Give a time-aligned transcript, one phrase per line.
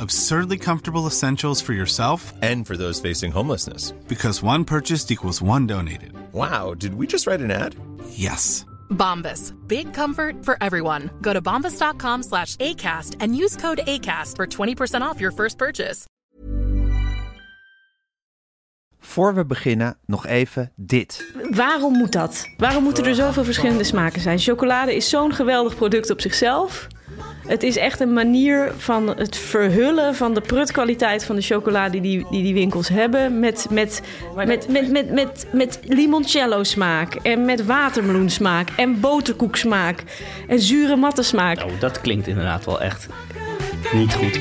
[0.00, 3.92] Absurdly comfortable essentials for yourself And for those facing homelessness.
[4.08, 6.12] because one purchased equals one donated.
[6.32, 7.74] Wow, did we just write an ad?
[8.10, 8.64] Yes.
[8.90, 9.52] Bombas.
[9.66, 11.10] Big comfort for everyone.
[11.20, 16.04] Go to bombas.com slash ACAST and use code ACAST for 20% off your first purchase.
[19.00, 21.32] Voor we beginnen, nog even dit.
[21.50, 22.46] Waarom moet dat?
[22.56, 24.38] Waarom moeten er zoveel verschillende smaken zijn?
[24.38, 26.86] Chocolade is zo'n geweldig product op zichzelf.
[27.46, 32.26] Het is echt een manier van het verhullen van de prutkwaliteit van de chocolade die
[32.30, 33.40] die, die winkels hebben.
[33.40, 34.02] Met, met,
[34.34, 40.04] met, met, met, met, met limoncello smaak en met watermeloen smaak en boterkoek smaak
[40.48, 41.62] en zure matte smaak.
[41.62, 43.06] Oh, dat klinkt inderdaad wel echt
[43.92, 44.40] niet goed.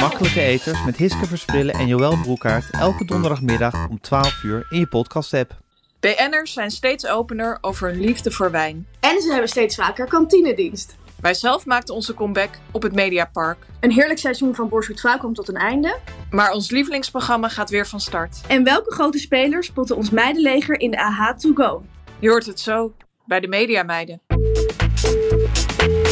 [0.00, 4.86] Makkelijke eters met Hiske Versprillen en Joël Broekaert elke donderdagmiddag om 12 uur in je
[4.86, 5.58] podcast-app.
[6.00, 8.86] BN'ers zijn steeds opener over hun liefde voor wijn.
[9.00, 10.96] En ze hebben steeds vaker kantinedienst.
[11.20, 13.58] Wij zelf maakten onze comeback op het Mediapark.
[13.80, 15.98] Een heerlijk seizoen van Borsgoed Vrouw komt tot een einde.
[16.30, 18.40] Maar ons lievelingsprogramma gaat weer van start.
[18.48, 21.82] En welke grote spelers spotten ons meidenleger in de AH to go?
[22.18, 22.92] Je hoort het zo
[23.24, 24.20] bij de Mediameiden.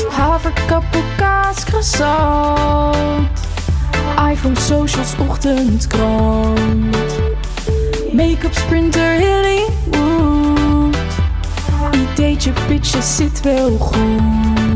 [0.08, 3.28] Haverkappel, kaas, croissant.
[4.30, 6.96] iPhone, socials, ochtendkrant.
[8.12, 10.96] Make-up, sprinter, Hollywood.
[11.92, 14.67] Ideetje, pitje, zit wel goed.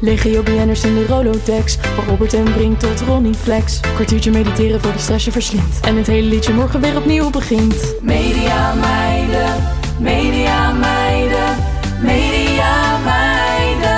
[0.00, 1.76] Legio BN'ers in de Rolodex.
[1.76, 3.80] Van Robert en Brink tot Ronnie Flex.
[3.80, 5.80] Kwartiertje mediteren voor die stress je verslindt.
[5.80, 7.94] En het hele liedje morgen weer opnieuw begint.
[8.02, 9.54] Media meiden,
[10.00, 11.56] media meiden,
[12.02, 13.96] media meiden.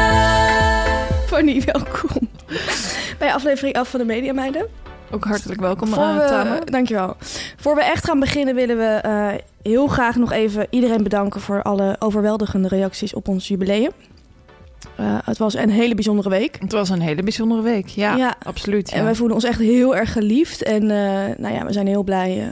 [1.26, 2.28] Fanny, welkom.
[3.18, 4.66] Bij aflevering 11 van de Media Meiden.
[5.10, 6.70] Ook hartelijk welkom, Voor uh, we, Tamer.
[6.70, 7.16] dankjewel.
[7.56, 9.28] Voor we echt gaan beginnen willen we eh,
[9.62, 13.90] heel graag nog even iedereen bedanken voor alle overweldigende reacties op ons jubileum.
[14.96, 16.56] Eh, het was een hele bijzondere week.
[16.60, 17.86] Het was een hele bijzondere week.
[17.88, 18.34] Ja, Ja.
[18.42, 18.90] absoluut.
[18.90, 18.96] Ja.
[18.96, 20.62] En wij voelen ons echt heel erg geliefd.
[20.62, 22.46] En eh, nou ja, we zijn heel blij eh,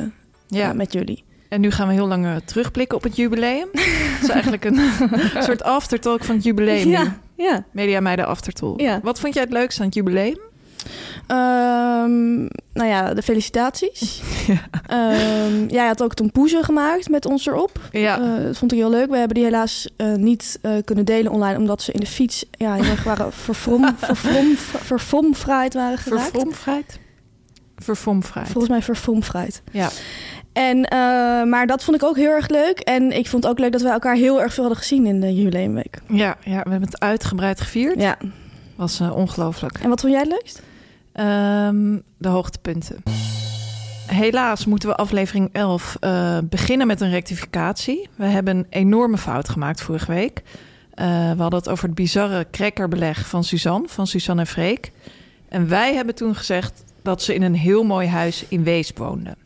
[0.59, 0.73] ja.
[0.73, 1.25] met jullie.
[1.49, 3.69] En nu gaan we heel lang terugblikken op het jubileum.
[3.73, 4.79] Het is eigenlijk een
[5.47, 6.89] soort aftertalk van het jubileum.
[6.89, 7.65] Ja, ja.
[7.73, 8.81] Media Meiden Aftertalk.
[8.81, 9.01] Ja.
[9.03, 10.39] Wat vond jij het leukste aan het jubileum?
[11.27, 12.37] Ehm,
[12.73, 14.21] nou ja, de felicitaties.
[14.87, 17.81] Ehm, jij had ook tompoezen gemaakt met ons erop.
[17.93, 18.21] Ja.
[18.21, 19.11] Eh, dat vond ik heel leuk.
[19.11, 21.59] We hebben die helaas eh, niet eh, kunnen delen online...
[21.59, 23.95] omdat ze in de fiets ja, heel erg waren vervrom,
[24.83, 26.31] vervrom, waren geraakt.
[26.31, 26.99] Verfomfrijd?
[27.77, 28.47] Verfomfrijd.
[28.49, 29.63] Volgens mij vervomfraaid.
[29.73, 29.89] Ja.
[30.53, 30.79] En,
[31.49, 32.79] maar dat vond ik ook heel erg leuk.
[32.79, 35.21] En ik vond het ook leuk dat we elkaar heel erg veel hadden gezien in
[35.21, 35.99] de jubileumweek.
[36.09, 38.01] Ja, ja, we hebben het uitgebreid gevierd.
[38.01, 38.19] Ja.
[38.77, 39.79] Was ongelooflijk.
[39.79, 40.63] En wat vond jij het leukst?
[41.19, 43.03] Ehm, de hoogtepunten.
[44.07, 48.09] Helaas moeten we aflevering 11 eh, beginnen met een rectificatie.
[48.17, 50.43] We hebben een enorme fout gemaakt vorige week.
[50.95, 54.93] Eh, we hadden het over het bizarre crackerbeleg van Suzanne, van Suzanne en Freek.
[55.49, 59.37] En wij hebben toen gezegd dat ze in een heel mooi huis in Weesp woonden.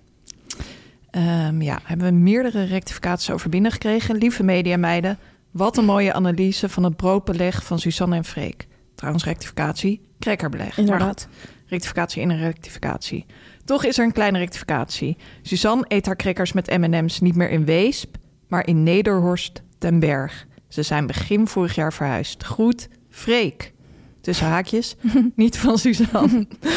[1.10, 4.16] Ehm, ja, hebben we meerdere rectificaties over binnengekregen.
[4.16, 5.18] Lieve mediameiden,
[5.50, 8.66] wat een mooie analyse van het broodbeleg van Suzanne en Freek.
[8.94, 10.68] Trouwens, rectificatie, crackerbeleg.
[10.68, 11.28] Maar Inderdaad.
[11.72, 13.26] Rectificatie in een rectificatie.
[13.64, 15.16] Toch is er een kleine rectificatie.
[15.42, 18.16] Suzanne eet haar crackers met M&M's niet meer in Weesp,
[18.48, 20.46] maar in Nederhorst ten Berg.
[20.68, 22.42] Ze zijn begin vorig jaar verhuisd.
[22.42, 23.72] Groet, Freek.
[24.20, 24.96] Tussen haakjes,
[25.34, 26.46] niet van Suzanne.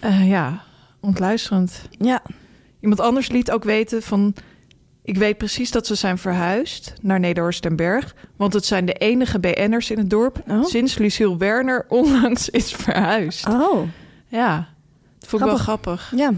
[0.00, 0.62] Eh, ja,
[1.00, 1.82] ontluisterend.
[1.90, 2.22] Ja.
[2.80, 4.34] Iemand anders liet ook weten van...
[5.02, 8.14] Ik weet precies dat ze zijn verhuisd naar Nederhorst ten Berg.
[8.36, 10.42] Want het zijn de enige BN'ers in het dorp...
[10.48, 10.64] Oh.
[10.64, 13.46] sinds Lucille Werner onlangs is verhuisd.
[13.46, 13.88] Oh,
[14.28, 14.68] Ja,
[15.18, 16.12] dat vond ik wel grappig.
[16.16, 16.32] ja.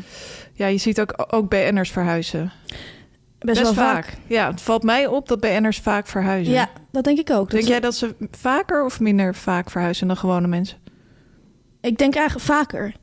[0.52, 2.52] Ja, je ziet ook, ook BN'ers verhuizen.
[3.38, 4.16] Best, wel vaak.
[4.26, 6.52] Ja, het valt mij op dat BN'ers vaak verhuizen.
[6.52, 7.50] Ja, dat denk ik ook.
[7.50, 10.78] Denk jij dat ze vaker of minder vaak verhuizen dan gewone mensen?
[11.80, 12.94] Ik denk eigenlijk vaker.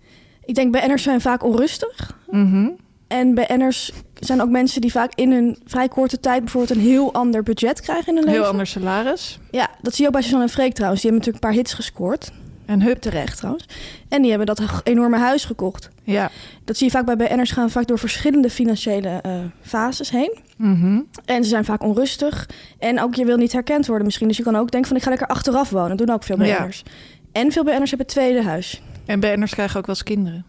[0.45, 2.17] Ik denk BN'ers zijn vaak onrustig.
[2.29, 2.69] Mhm.
[3.07, 7.13] En BN'ers zijn ook mensen die vaak in een vrij korte tijd bijvoorbeeld een heel
[7.13, 8.39] ander budget krijgen in hun leven.
[8.39, 9.39] Heel ander salaris.
[9.51, 11.01] Ja, dat zie je ook bij Suzanne en Freek trouwens.
[11.01, 12.31] Die hebben natuurlijk een paar hits gescoord.
[12.67, 12.97] En hup.
[13.01, 13.65] Terecht trouwens.
[14.09, 15.89] En die hebben dat enorme huis gekocht.
[16.03, 16.29] Ja.
[16.65, 19.31] Dat zie je vaak bij BN'ers gaan vaak door verschillende financiële eh,
[19.61, 20.37] fases heen.
[20.57, 21.01] Mhm.
[21.25, 22.49] En ze zijn vaak onrustig.
[22.79, 24.27] En ook je wil niet herkend worden misschien.
[24.27, 25.97] Dus je kan ook denken van ik ga lekker achteraf wonen.
[25.97, 26.57] Dat doen ook veel Ja.
[26.59, 26.83] BN'ers.
[27.31, 28.81] En veel BN'ers hebben het tweede huis.
[29.05, 30.45] En BN'ers krijgen ook wel eens kinderen.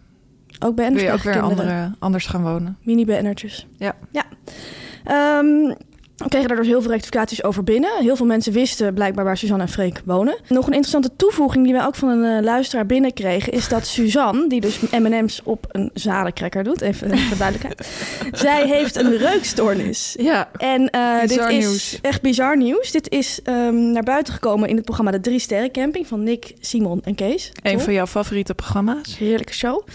[0.59, 1.57] Ook bij Wil je ook weer kinderen.
[1.59, 2.77] andere, anders gaan wonen?
[2.83, 3.67] Mini-BN'ertjes.
[3.77, 3.95] Ja.
[4.11, 4.23] Ja.
[5.03, 5.73] Ehm,
[6.19, 7.89] we kregen dus heel veel rectificaties over binnen.
[7.99, 10.37] Heel veel mensen wisten blijkbaar waar Suzanne en Freek wonen.
[10.47, 13.53] Nog een interessante toevoeging die wij ook van een eh, luisteraar binnenkregen...
[13.53, 16.81] is dat Suzanne, die dus M&M's op een zadencracker doet...
[16.81, 17.87] even voor duidelijkheid...
[18.45, 20.15] zij heeft een reukstoornis.
[20.19, 21.99] Ja, En eh, dit is nieuws.
[22.01, 22.91] echt bizar nieuws.
[22.91, 26.07] Dit is ehm, naar buiten gekomen in het programma De Drie Sterren Camping...
[26.07, 27.51] van Nick, Simon en Kees.
[27.61, 29.17] een van jouw favoriete programma's.
[29.17, 29.87] Heerlijke show.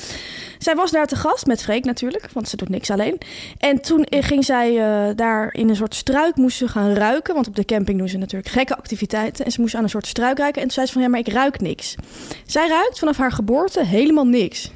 [0.65, 3.19] Zij was daar te gast met Freek natuurlijk, want ze doet niks alleen.
[3.59, 7.35] En toen eh, ging zij eh, daar in een soort struik moest ze gaan ruiken.
[7.35, 9.45] Want op de camping doen ze natuurlijk gekke activiteiten.
[9.45, 10.61] En ze moest aan een soort struik ruiken.
[10.61, 11.95] En toen zei ze van, ja, maar ik ruik niks.
[12.47, 14.71] Zij ruikt vanaf haar geboorte helemaal niks.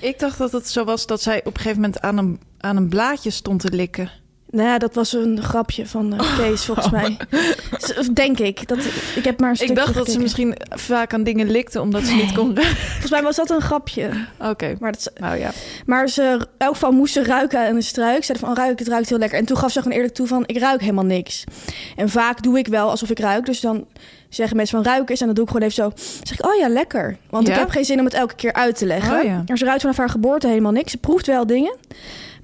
[0.00, 2.76] Ik dacht dat het zo was dat zij op een gegeven moment aan een, aan
[2.76, 4.10] een blaadje stond te likken.
[4.56, 7.16] Nou ja, dat was een grapje van eh, Kees, volgens mij.
[7.78, 8.68] Z- Denk ik.
[8.68, 8.78] Dat,
[9.16, 12.02] ik heb maar een stukje Ik dacht dat ze misschien vaak aan dingen likte omdat
[12.04, 12.54] ze niet kon.
[12.58, 14.10] Volgens mij was dat een grapje.
[14.40, 15.50] Oké, Maar, dat, nou ja.
[15.86, 18.18] maar ze, in elk geval moest ze ruiken aan een struik.
[18.18, 19.38] Ze zei van, oh, ruik, het ruikt heel lekker.
[19.38, 21.44] En toen gaf ze gewoon eerlijk toe van, ik ruik helemaal niks.
[21.96, 23.46] En vaak doe ik wel alsof ik ruik.
[23.46, 23.86] Dus dan
[24.28, 25.20] zeggen mensen van, ruik eens.
[25.20, 25.88] En dan doe ik gewoon even zo.
[25.88, 27.16] Dan zeg ik, oh ja, lekker.
[27.30, 27.52] Want Ja?
[27.52, 29.18] ik heb geen zin om het elke keer uit te leggen.
[29.18, 29.42] Oh ja.
[29.46, 30.90] Maar ze ruikt vanaf haar geboorte helemaal niks.
[30.90, 31.76] Ze proeft wel dingen.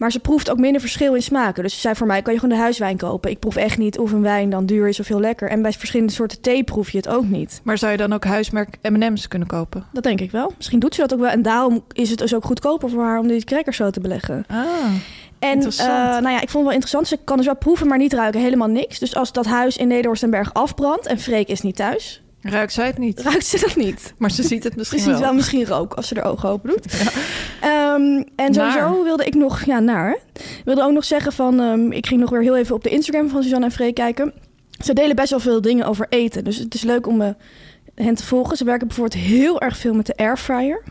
[0.02, 1.62] Maar ze proeft ook minder verschil in smaken.
[1.62, 3.30] Dus ze zei voor mij, kan je gewoon de huiswijn kopen.
[3.30, 5.48] Ik proef echt niet of een wijn dan duur is of heel lekker.
[5.48, 7.60] En bij verschillende soorten thee proef je het ook niet.
[7.64, 9.84] Maar zou je dan ook huismerk M&M's kunnen kopen?
[9.92, 10.52] Dat denk ik wel.
[10.56, 11.28] Misschien doet ze dat ook wel.
[11.30, 14.44] En daarom is het dus ook goedkoper voor haar om die crackers zo te beleggen.
[14.48, 14.56] Ah,
[15.38, 15.88] En Interessant.
[15.90, 17.08] eh, nou ja, ik vond het wel interessant.
[17.08, 18.40] Ze kan dus wel proeven, maar niet ruiken.
[18.40, 18.98] Helemaal niks.
[18.98, 22.98] Dus als dat huis in Nederhorstenberg afbrandt en Freek is niet thuis, ruikt zij het
[22.98, 23.20] niet?
[23.22, 24.14] ruikt ze dat niet.
[24.18, 25.20] Maar ze ziet het Ze misschien ziet wel.
[25.20, 26.86] wel misschien rook als ze er ogen open doet.
[27.60, 29.02] Ehm, en sowieso Naar.
[29.04, 30.18] wilde ik nog, ja, naar.
[30.64, 33.28] Wilde ook nog zeggen van, ehm, ik ging nog weer heel even op de Instagram
[33.28, 34.32] van Suzanne en Freek kijken.
[34.84, 36.44] Ze delen best wel veel dingen over eten.
[36.44, 37.28] Dus het is leuk om eh,
[37.94, 38.56] hen te volgen.
[38.56, 40.82] Ze werken bijvoorbeeld heel erg veel met de airfryer.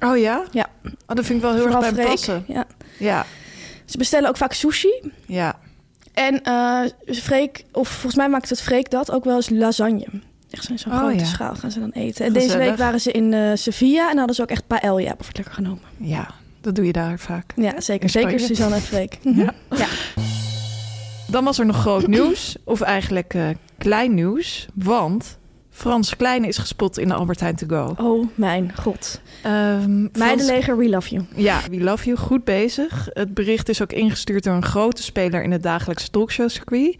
[0.00, 0.42] Oh ja?
[0.50, 0.66] Ja.
[0.82, 2.44] Oh, dat vind ik wel heel Vooral erg bij passen.
[2.48, 2.66] Ja.
[2.98, 3.26] Ja,
[3.84, 5.02] Ze bestellen ook vaak sushi.
[5.26, 5.58] ja.
[6.14, 10.06] En eh Freek, of volgens mij maakt het Freek dat ook wel eens lasagne.
[10.50, 11.24] Echt zo'n zo'n Oh, grote ja.
[11.24, 12.24] schaal gaan ze dan eten.
[12.26, 15.36] En deze week waren ze in eh, Sevilla en hadden ze ook echt paella bijvoorbeeld
[15.36, 15.82] lekker genomen.
[15.96, 16.28] Ja,
[16.60, 17.52] dat doe je daar vaak.
[17.56, 18.08] Ja, zeker.
[18.08, 19.18] Zeker Suzanne en Freek.
[19.22, 19.54] Ja.
[19.76, 19.86] ja.
[21.30, 23.48] Dan was er nog groot nieuws, of eigenlijk eh,
[23.78, 24.66] klein nieuws.
[24.74, 25.38] Want
[25.70, 27.94] Frans Kleine is gespot in de Albert Heijn To Go.
[28.04, 29.20] Oh mijn god.
[29.42, 31.24] Ehm, Frans- Meidenleger, we love you.
[31.34, 32.16] Ja, we love you.
[32.18, 33.08] Goed bezig.
[33.12, 36.96] Het bericht is ook ingestuurd door een grote speler in het dagelijkse talkshowcircuit.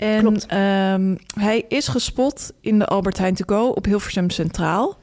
[0.00, 4.96] En ehm, hij is gespot in de Albert Heijn To Go op Hilversum Centraal.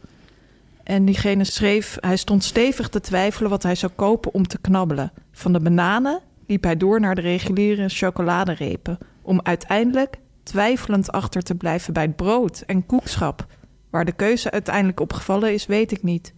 [0.84, 5.12] En diegene schreef, hij stond stevig te twijfelen wat hij zou kopen om te knabbelen.
[5.32, 8.98] Van de bananen liep hij door naar de reguliere chocoladerepen.
[9.22, 13.46] Om uiteindelijk twijfelend achter te blijven bij het brood en koekschap.
[13.90, 16.34] Waar de keuze uiteindelijk opgevallen is, weet ik niet.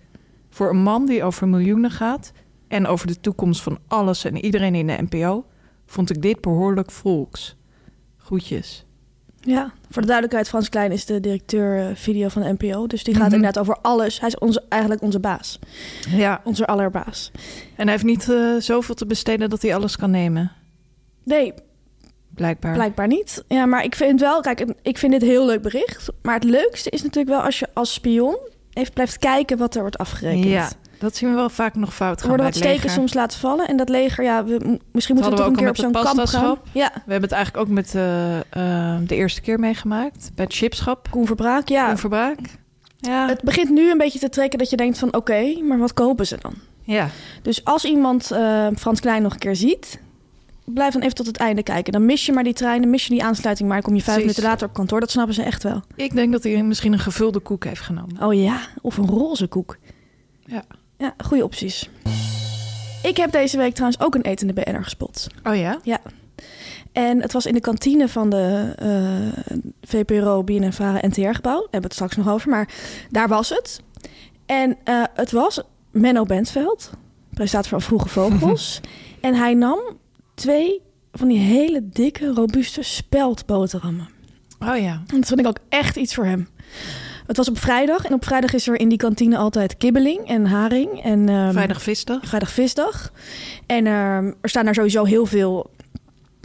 [0.49, 2.31] Voor een man die over miljoenen gaat
[2.67, 5.45] en over de toekomst van alles en iedereen in de NPO,
[5.85, 7.57] vond ik dit behoorlijk volks.
[8.29, 8.85] Groetjes.
[9.41, 12.87] Ja, voor de duidelijkheid, Frans Klein is de directeur eh, video van de NPO.
[12.87, 13.35] Dus die gaat Mhm.
[13.35, 14.19] inderdaad over alles.
[14.19, 15.59] Hij is onze, eigenlijk onze baas.
[16.09, 17.31] Ja, Onze allerbaas.
[17.75, 20.51] en hij heeft niet eh, zoveel te besteden dat hij alles kan nemen,
[21.23, 21.53] Nee,
[22.35, 22.73] blijkbaar.
[22.73, 23.43] Blijkbaar niet.
[23.47, 26.07] Ja, maar ik vind wel, kijk, ik vind dit heel leuk bericht.
[26.21, 28.37] Maar het leukste is natuurlijk wel als je als spion
[28.73, 30.43] even blijft kijken wat er wordt afgerekend.
[30.45, 32.99] Ja, dat zien we wel vaak nog fout gaan worden wat het steken leger.
[32.99, 33.67] soms laten vallen.
[33.67, 36.27] En dat leger, ja, we, misschien moeten we toch we een keer op zo'n kamp
[36.27, 36.57] gaan.
[36.71, 40.31] Ja, We hebben het eigenlijk ook met eh, eh, de eerste keer meegemaakt.
[40.35, 41.07] Bij het chipschap.
[41.09, 41.87] Koen Verbraak, ja.
[41.87, 42.39] Koen Verbraak.
[42.97, 43.27] Ja.
[43.27, 45.13] Het begint nu een beetje te trekken dat je denkt van...
[45.15, 46.53] oké, maar wat kopen ze dan?
[46.83, 47.09] ja.
[47.41, 49.99] Dus als iemand eh, Frans Klein nog een keer ziet...
[50.65, 51.93] blijf dan even tot het einde kijken.
[51.93, 53.67] Dan mis je maar die trein, dan mis je die aansluiting...
[53.67, 54.35] maar dan kom je vijf Precies.
[54.35, 54.99] minuten later op kantoor.
[54.99, 55.81] Dat snappen ze echt wel.
[55.95, 58.23] Ik denk dat hij misschien een gevulde koek heeft genomen.
[58.23, 59.77] Oh ja, of een roze koek.
[60.45, 60.63] Ja.
[60.99, 61.89] Ja, goede opties.
[63.03, 65.27] Ik heb deze week trouwens ook een etende BN'er gespot.
[65.43, 65.79] Oh ja?
[65.83, 65.99] Ja.
[66.91, 71.41] En het was in de kantine van de eh VPRO BNNVARA NTR-gebouw.
[71.41, 72.69] Daar hebben we het straks nog over, maar
[73.09, 73.81] daar was het.
[74.45, 76.89] En eh, het was Menno Bentveld,
[77.33, 78.81] presentator van Vroege Vogels.
[79.21, 79.79] en hij nam
[80.33, 84.09] twee van die hele dikke, robuuste speldboterhammen.
[84.59, 84.91] Oh ja.
[85.07, 86.47] En dat vond ik ook echt iets voor hem.
[87.29, 90.45] Het was op vrijdag en op vrijdag is er in die kantine altijd kibbeling en
[90.45, 91.03] haring.
[91.03, 92.19] En, ehm, Vrijdag visdag.
[92.25, 93.11] vrijdag visdag.
[93.65, 95.69] En ehm, er staan daar sowieso heel veel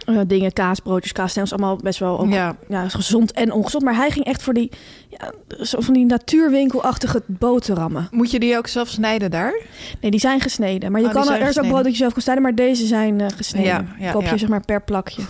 [0.04, 2.56] eh, dingen, kaas, broodjes, kaasstengels, allemaal best wel ook, ja.
[2.68, 2.88] Ja.
[2.88, 3.84] gezond en ongezond.
[3.84, 4.70] Maar hij ging echt voor die,
[5.08, 5.32] ja,
[5.64, 8.08] zo van die natuurwinkelachtige boterhammen.
[8.10, 9.60] Moet je die ook zelf snijden daar?
[10.00, 10.92] Nee, die zijn gesneden.
[10.92, 12.86] Maar je Oh, kan er is ook brood dat je zelf kan snijden, maar deze
[12.86, 13.88] zijn eh, gesneden.
[13.98, 15.22] Ja, Koop je zeg maar per plakje.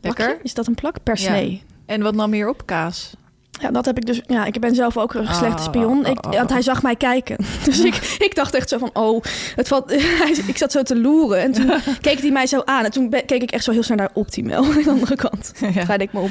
[0.00, 0.24] Lekker.
[0.24, 0.42] Plakje?
[0.42, 1.02] Is dat een plak?
[1.02, 1.62] Per snee.
[1.86, 2.66] En wat nam je op?
[2.66, 3.14] Kaas?
[3.62, 4.20] Ja, dat heb ik dus.
[4.26, 6.04] Ja, ik ben zelf ook een slechte Ah, spion.
[6.04, 7.36] ah, Ik, ah, want hij zag mij kijken.
[7.64, 7.94] Dus ik,
[8.26, 9.22] ik dacht echt zo van: oh,
[9.56, 9.92] het valt.
[10.52, 11.40] ik zat zo te loeren.
[11.40, 12.84] En toen keek hij mij zo aan.
[12.84, 15.52] En toen keek ik echt zo heel snel naar Optimail aan de andere kant.
[15.74, 15.84] Ja.
[15.84, 16.30] Draaide ik me op.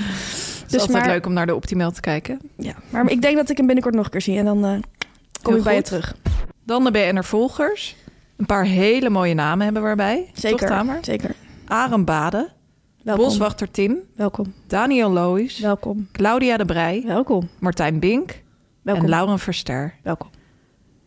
[0.63, 2.39] Het is altijd leuk om naar de Optimail te kijken.
[2.57, 4.37] Ja, maar ik denk dat ik hem binnenkort nog een keer zie.
[4.37, 4.71] En dan eh,
[5.41, 6.15] kom ik bij je terug.
[6.65, 7.95] Dan de BNR Volgers.
[8.37, 10.29] Een paar hele mooie namen hebben we erbij.
[10.33, 10.57] Zeker.
[10.59, 10.97] Toch, Tamer?
[11.01, 11.35] Zeker.
[11.67, 12.49] Aren Bade.
[13.03, 13.25] Welkom.
[13.25, 13.97] Boswachter Tim.
[14.15, 14.53] Welkom.
[14.67, 15.59] Daniel Lois.
[15.59, 16.07] Welkom.
[16.11, 17.03] Claudia de Brij.
[17.05, 17.49] Welkom.
[17.59, 18.41] Martijn Bink.
[18.81, 19.03] Welkom.
[19.03, 19.93] En Lauren Verster.
[20.03, 20.29] Welkom.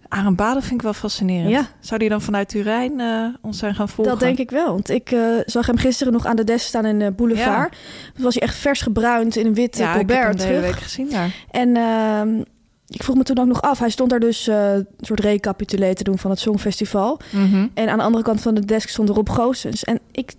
[0.09, 1.51] Aren Bade vind ik wel fascinerend.
[1.51, 1.67] Ja.
[1.81, 4.13] Zou die dan vanuit Turijn eh, ons zijn gaan volgen?
[4.13, 4.67] Dat denk ik wel.
[4.67, 7.77] Want ik eh, zag hem gisteren nog aan de desk staan in de boulevard.
[8.15, 10.39] Toen was hij echt vers gebruind in een wit Ja, ja, ik heb hem Colbert
[10.41, 10.75] de hele terug.
[10.75, 11.35] week gezien daar.
[11.51, 12.39] En ehm,
[12.87, 13.79] ik vroeg me toen ook nog af.
[13.79, 17.21] Hij stond daar dus eh, een soort recapitulé te doen van het Songfestival.
[17.33, 17.67] Mhm.
[17.75, 19.85] En aan de andere kant van de desk stond Rob Goossens.
[19.85, 20.33] En ik,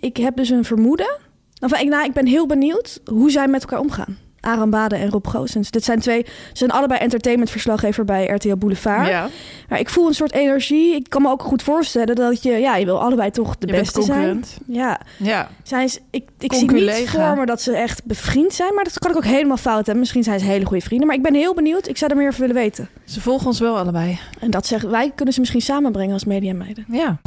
[0.00, 1.16] ik heb dus een vermoeden.
[1.60, 4.18] Enfin, ik, nou, ik ben heel benieuwd hoe zij met elkaar omgaan.
[4.40, 5.70] Aram Bade en Rob Goossens.
[5.70, 9.08] Dit zijn twee, ze zijn allebei entertainmentverslaggever bij RTL Boulevard.
[9.08, 9.28] Ja.
[9.68, 10.94] Maar ik voel een soort energie.
[10.94, 13.72] Ik kan me ook goed voorstellen dat je, ja, je wil allebei toch de Je
[13.72, 14.44] beste zijn.
[14.66, 15.48] Ja, Ja.
[15.62, 18.98] zijn ze, ik, ik zie niet voor me dat ze echt bevriend zijn, maar dat
[18.98, 19.98] kan ik ook helemaal fout hebben.
[19.98, 21.88] Misschien zijn ze hele goede vrienden, maar ik ben heel benieuwd.
[21.88, 22.88] Ik zou er meer over willen weten.
[23.04, 24.18] Ze volgen ons wel allebei.
[24.40, 26.84] En dat zeggen wij kunnen ze misschien samenbrengen als mediameiden.
[26.90, 27.18] Ja.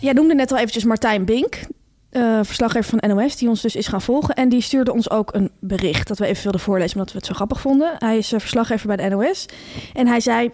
[0.00, 1.60] Jij noemde net al eventjes Martijn Bink,
[2.10, 4.34] eh, verslaggever van NOS, die ons dus is gaan volgen.
[4.34, 7.26] En die stuurde ons ook een bericht dat we even wilden voorlezen, omdat we het
[7.26, 7.94] zo grappig vonden.
[7.98, 9.46] Hij is eh, verslaggever bij de NOS.
[9.94, 10.50] En hij zei,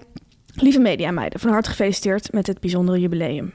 [0.54, 3.54] lieve mediameiden, van harte gefeliciteerd met het bijzondere jubileum.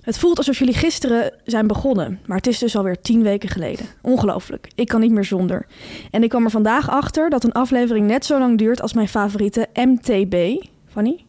[0.00, 3.86] Het voelt alsof jullie gisteren zijn begonnen, maar het is dus alweer tien weken geleden.
[4.02, 4.70] Ongelooflijk.
[4.74, 5.66] Ik kan niet meer zonder.
[6.10, 9.08] En ik kwam er vandaag achter dat een aflevering net zo lang duurt als mijn
[9.08, 10.64] favoriete MTB.
[10.88, 11.24] Fanny?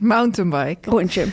[0.00, 0.90] Mountainbike.
[0.90, 1.26] Rondje.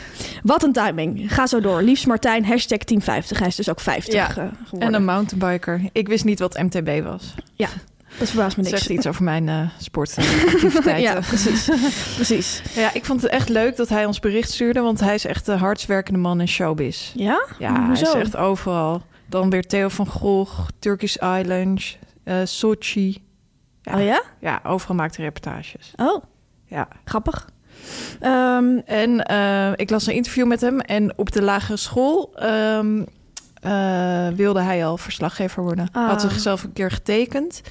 [0.44, 1.34] Wat een timing.
[1.34, 1.82] Ga zo door.
[1.82, 3.38] Liefst Martijn, hashtag team 50.
[3.40, 4.80] Hij is dus ook 50 Ja, eh, geworden.
[4.88, 5.82] En een mountainbiker.
[5.92, 7.34] Ik wist niet wat MTB was.
[7.54, 7.68] Ja,
[8.20, 8.76] dat verbaast me niks.
[8.78, 11.14] zegt iets over mijn eh sportactiviteiten.
[11.14, 11.70] ja, precies.
[12.16, 12.62] precies.
[12.76, 15.46] Ja, ik vond het echt leuk dat hij ons bericht stuurde, want hij is echt
[15.46, 17.12] de hardst werkende man in showbiz.
[17.16, 17.46] Ja?
[17.60, 18.06] Ja, hij Hoezo?
[18.06, 19.02] is echt overal.
[19.30, 23.24] Dan weer Theo van Gogh, Turkish Islands, eh Sochi.
[23.84, 24.22] Oh ja?
[24.40, 25.94] Ja, overal maakt hij reportages.
[25.96, 26.24] Oh,
[26.66, 26.88] Ja.
[27.06, 27.50] grappig.
[28.20, 33.02] Ehm, En eh, ik las een interview met hem en op de lagere school ehm,
[33.62, 35.88] eh, wilde hij al verslaggever worden.
[35.92, 36.08] Ah.
[36.08, 37.62] Had zichzelf een keer getekend.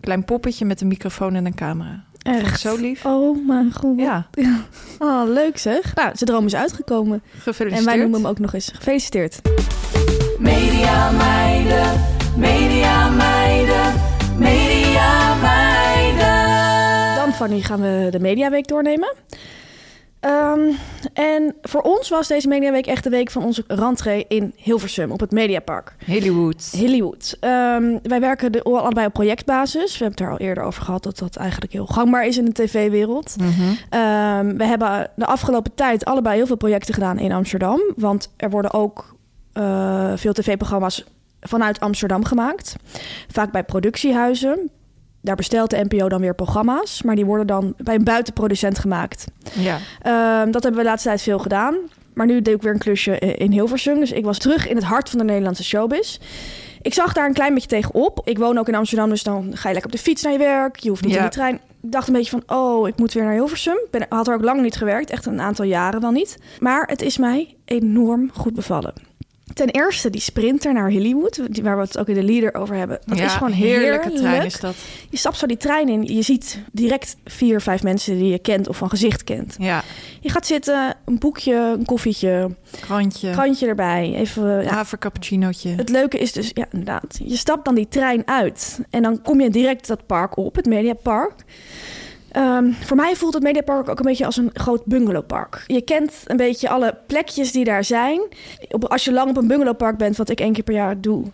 [0.00, 2.04] Klein poppetje met een microfoon en een camera.
[2.22, 2.60] echt.
[2.60, 3.04] Zo lief.
[3.04, 3.98] Oh mijn god.
[4.00, 4.26] Ja,
[4.98, 5.94] Oh, leuk zeg.
[5.94, 7.22] Nou, zijn droom is uitgekomen.
[7.38, 7.78] gefeliciteerd.
[7.78, 8.70] En wij noemen hem ook nog eens.
[8.74, 9.40] Gefeliciteerd.
[10.38, 12.00] Media meiden,
[12.36, 13.94] media meiden,
[14.38, 14.79] media
[17.40, 19.14] Fanny, gaan we de Mediaweek doornemen.
[20.20, 20.60] Ehm,
[21.12, 25.20] en voor ons was deze Mediaweek echt de week van onze rentree in Hilversum op
[25.20, 25.94] het Mediapark.
[26.06, 26.72] Hollywood.
[26.76, 27.36] Hollywood.
[27.40, 29.98] Ehm, wij werken de, allebei op projectbasis.
[29.98, 32.44] We hebben het er al eerder over gehad dat dat eigenlijk heel gangbaar is in
[32.44, 33.36] de tv-wereld.
[33.36, 33.48] Mhm.
[33.88, 37.80] Ehm, we hebben de afgelopen tijd allebei heel veel projecten gedaan in Amsterdam.
[37.96, 39.16] Want er worden ook
[39.52, 41.04] eh, veel tv-programma's
[41.40, 42.74] vanuit Amsterdam gemaakt.
[43.28, 44.70] Vaak bij productiehuizen.
[45.20, 47.02] Daar bestelt de NPO dan weer programma's.
[47.02, 49.24] Maar die worden dan bij een buitenproducent gemaakt.
[49.54, 49.78] Ja.
[50.02, 51.76] Ehm, dat hebben we de laatste tijd veel gedaan.
[52.14, 53.98] Maar nu deed ik weer een klusje in Hilversum.
[54.00, 56.18] Dus ik was terug in het hart van de Nederlandse showbiz.
[56.82, 58.20] Ik zag daar een klein beetje tegenop.
[58.24, 60.38] Ik woon ook in Amsterdam, dus dan ga je lekker op de fiets naar je
[60.38, 60.76] werk.
[60.76, 61.18] Je hoeft niet Ja.
[61.18, 61.54] in de trein.
[61.54, 63.74] Ik dacht een beetje van, oh, ik moet weer naar Hilversum.
[63.74, 66.36] Ik ben, had er ook lang niet gewerkt, echt een aantal jaren wel niet.
[66.60, 68.92] Maar het is mij enorm goed bevallen.
[69.54, 72.98] Ten eerste die sprinter naar Hollywood, waar we het ook in de leader over hebben.
[73.06, 74.16] Dat Ja, is gewoon heerlijke heerlijk.
[74.16, 74.74] trein is dat.
[75.10, 78.68] Je stapt zo die trein in, je ziet direct vier, vijf mensen die je kent
[78.68, 79.54] of van gezicht kent.
[79.58, 79.82] Ja,
[80.20, 84.12] Je gaat zitten, een boekje, een koffietje, krantje, krantje erbij.
[84.14, 84.70] Even, ja.
[84.72, 85.74] havercappuccinootje.
[85.76, 87.20] Het leuke is dus, ja, inderdaad.
[87.24, 90.66] Je stapt dan die trein uit en dan kom je direct dat park op, het
[90.66, 91.32] Mediapark.
[92.30, 95.64] Ehm, voor mij voelt het Mediapark ook een beetje als een groot bungalowpark.
[95.66, 98.20] Je kent een beetje alle plekjes die daar zijn.
[98.70, 101.24] Op, als je lang op een bungalowpark bent, wat ik één keer per jaar doe,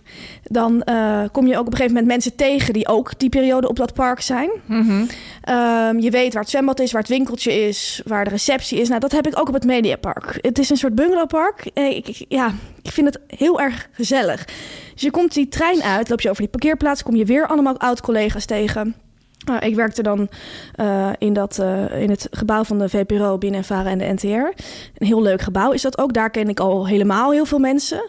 [0.43, 3.69] dan eh, kom je ook op een gegeven moment mensen tegen die ook die periode
[3.69, 4.51] op dat park zijn.
[4.67, 5.05] Mhm.
[5.43, 8.89] Ehm, je weet waar het zwembad is, waar het winkeltje is, waar de receptie is.
[8.89, 10.39] Nou, dat heb ik ook op het Mediapark.
[10.41, 11.71] Het is een soort bungalowpark.
[11.75, 14.45] Eh, Ik, ik- ja, ik vind het heel erg gezellig.
[14.93, 17.79] Dus je komt die trein uit, loop je over die parkeerplaats, kom je weer allemaal
[17.79, 18.95] oud-collega's tegen.
[19.45, 20.29] Nou, ik werkte dan
[20.75, 24.27] eh, in, dat, eh, in het gebouw van de VPRO, BNNVARA en de NTR.
[24.27, 26.13] Een heel leuk gebouw is dat ook.
[26.13, 28.09] Daar ken ik al helemaal heel veel mensen.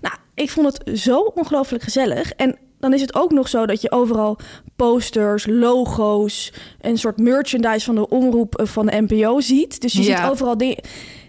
[0.00, 2.32] Nou, ik vond het zo ongelooflijk gezellig.
[2.32, 4.36] En dan is het ook nog zo dat je overal
[4.76, 6.52] posters, logo's...
[6.80, 9.80] een soort merchandise van de omroep eh, van de NPO ziet.
[9.80, 10.16] Dus je Ja.
[10.22, 10.78] ziet overal di-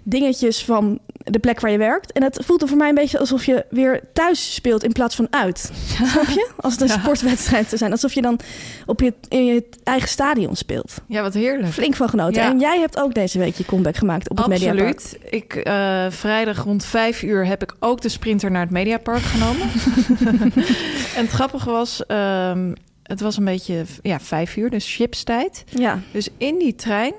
[0.04, 1.00] dingetjes van
[1.32, 2.12] de plek waar je werkt.
[2.12, 5.15] En het voelt er voor mij een beetje alsof je weer thuis speelt in plaats
[5.15, 5.72] van uit.
[6.12, 6.50] Snap je?
[6.58, 7.00] Als het een Ja.
[7.00, 7.91] sportwedstrijd zou zijn.
[7.91, 8.39] Alsof je dan
[8.86, 10.94] op je, in je eigen stadion speelt.
[11.08, 11.74] Ja, wat heerlijk.
[11.74, 12.41] Flink van genoten.
[12.41, 12.50] Ja.
[12.50, 14.96] En jij hebt ook deze week je comeback gemaakt op het Mediapark.
[14.96, 15.20] Absoluut.
[15.29, 19.67] Ik, eh, vrijdag rond vijf uur heb ik ook de sprinter naar het Mediapark genomen.
[21.17, 25.63] en het grappige was, ehm, het was een beetje ja, vijf uur, dus chipstijd.
[25.70, 26.00] Ja.
[26.12, 27.13] Dus in die trein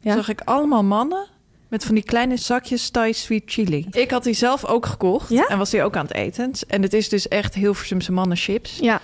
[0.00, 0.14] Ja.
[0.14, 1.26] zag ik allemaal mannen
[1.68, 3.86] met van die kleine zakjes Thai sweet chili.
[3.90, 5.46] Ik had die zelf ook gekocht Ja?
[5.46, 6.52] en was die ook aan het eten.
[6.68, 8.78] En het is dus echt heel Hilversumse mannen chips.
[8.80, 9.00] Ja.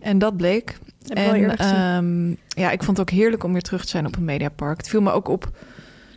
[0.00, 0.78] En dat bleek.
[1.08, 2.28] En ehm,
[2.62, 4.76] ja, ik vond het ook heerlijk om weer terug te zijn op een mediapark.
[4.76, 5.50] Het viel me ook op.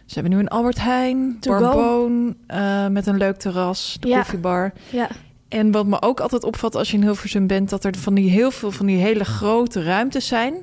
[0.06, 1.60] Ze hebben nu een Albert Heijn, go.
[1.60, 4.18] Barboon, eh, met een leuk terras, de Ja.
[4.18, 4.74] koffiebar.
[4.90, 5.10] Ja.
[5.48, 7.70] En wat me ook altijd opvalt als je in Hilversum bent...
[7.70, 10.54] dat er van die heel veel van die hele grote ruimtes zijn.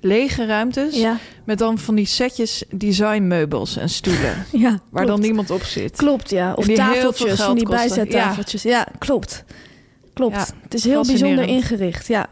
[0.00, 0.96] Lege ruimtes.
[0.96, 1.18] Ja.
[1.44, 4.44] Met dan van die setjes designmeubels en stoelen.
[4.52, 5.08] Ja, waar klopt.
[5.08, 5.96] dan niemand op zit.
[5.96, 6.52] Klopt, ja.
[6.54, 8.62] Of tafeltjes, van die bijzettafeltjes.
[8.62, 9.44] Ja, klopt.
[10.12, 10.34] Klopt.
[10.34, 12.28] Ja, het is heel bijzonder ingericht, ja.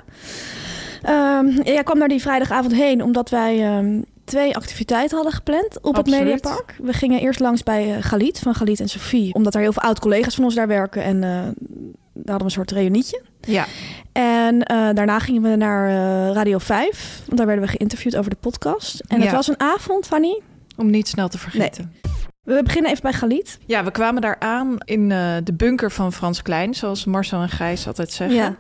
[1.03, 5.97] Ehm jij kwam daar die vrijdagavond heen omdat wij ehm, twee activiteiten hadden gepland op
[5.97, 6.19] Absoluut.
[6.19, 6.75] het Mediapark.
[6.83, 9.35] We gingen eerst langs bij eh, Galit, van Galit en Sophie.
[9.35, 11.03] Omdat er heel veel oud-collega's van ons daar werken.
[11.03, 11.51] En eh, daar
[12.15, 13.23] hadden we een soort reunietje.
[13.41, 13.67] Ja.
[14.13, 17.23] En eh, daarna gingen we naar eh, Radio 5.
[17.27, 19.01] Want daar werden we geïnterviewd over de podcast.
[19.07, 20.41] En het was een avond, Fanny.
[20.77, 21.93] Om niet snel te vergeten.
[22.43, 23.59] We beginnen even bij Galit.
[23.67, 27.49] Ja, we kwamen daar aan in eh, de bunker van Frans Klein, zoals Marcel en
[27.49, 28.37] Gijs altijd zeggen.
[28.37, 28.57] Ja.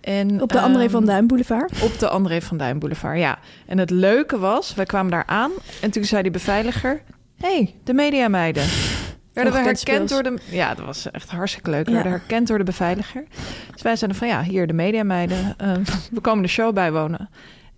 [0.00, 1.82] En, Op de André ehm, van Duin Boulevard.
[1.82, 3.38] Op de André van Duin Boulevard, ja.
[3.66, 7.02] En het leuke was, wij kwamen daar aan en toen zei die beveiliger...
[7.36, 8.64] hey, de mediameiden.
[9.44, 10.36] Werden we herkend door de...
[10.50, 11.84] Ja, dat was echt hartstikke leuk.
[11.84, 11.96] We Ja.
[12.02, 13.24] werden herkend door de beveiliger.
[13.72, 15.54] Dus wij zeiden van, ja, hier de mediameiden.
[15.58, 15.72] eh,
[16.12, 17.28] we komen de show bijwonen.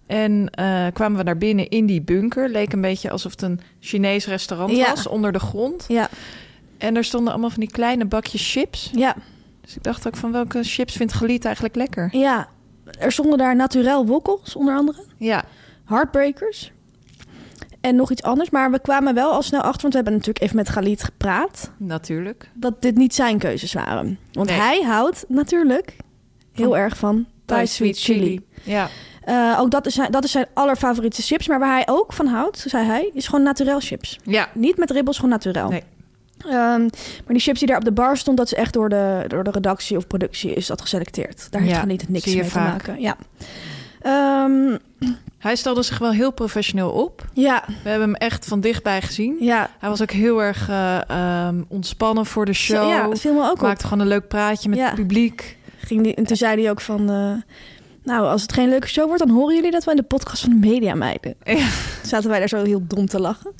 [0.06, 2.48] En eh, kwamen we naar binnen in die bunker.
[2.48, 4.88] Leek een beetje alsof het een Chinees restaurant Ja.
[4.90, 5.84] was, onder de grond.
[5.88, 6.08] Ja.
[6.78, 8.90] En er stonden allemaal van die kleine bakjes chips.
[8.94, 9.14] Ja.
[9.60, 12.08] Dus ik dacht ook van, welke chips vindt Geliet eigenlijk lekker?
[12.12, 12.48] Ja,
[12.98, 15.02] er stonden daar naturel wokkels, onder andere.
[15.16, 15.44] Ja.
[15.84, 16.72] Heartbreakers.
[17.80, 18.50] En nog iets anders.
[18.50, 21.70] Maar we kwamen wel al snel achter, want we hebben natuurlijk even met Galit gepraat.
[21.76, 22.50] Natuurlijk.
[22.54, 24.18] Dat dit niet zijn keuzes waren.
[24.32, 24.58] Want Nee.
[24.58, 25.96] hij houdt natuurlijk
[26.52, 28.40] heel Van erg van Thai sweet chili.
[28.62, 28.88] Ja.
[29.24, 31.48] Eh, ook dat is, zijn, dat is zijn allerfavoriete chips.
[31.48, 34.18] Maar waar hij ook van houdt, zei hij, is gewoon naturel chips.
[34.22, 34.48] Ja.
[34.54, 35.68] Niet met ribbels, gewoon naturel.
[35.68, 35.82] Nee.
[36.38, 36.90] Ehm, maar
[37.26, 39.50] die chips die daar op de bar stond, dat is echt door de, door de
[39.50, 41.46] redactie of productie is dat geselecteerd.
[41.50, 42.50] Daar heeft Ja, niks mee vaak.
[42.52, 42.58] te
[42.90, 43.00] maken.
[43.00, 43.16] Ja.
[44.00, 44.76] Ehm,
[45.38, 47.24] Hij stelde zich wel heel professioneel op.
[47.32, 49.36] ja, We hebben hem echt van dichtbij gezien.
[49.40, 49.70] ja.
[49.78, 52.88] Hij was ook heel erg eh, ehm, ontspannen voor de show.
[52.90, 53.60] Ja, dat viel me ook op.
[53.60, 54.84] Maakte gewoon een leuk praatje met Ja.
[54.86, 55.56] het publiek.
[55.78, 57.10] Ging die, en toen zei hij ook van...
[57.10, 57.32] eh,
[58.02, 60.40] nou, als het geen leuke show wordt, dan horen jullie dat wel in de podcast
[60.42, 61.34] van de Media Meiden.
[61.44, 61.68] Ja.
[62.02, 63.52] Zaten wij daar zo heel dom te lachen.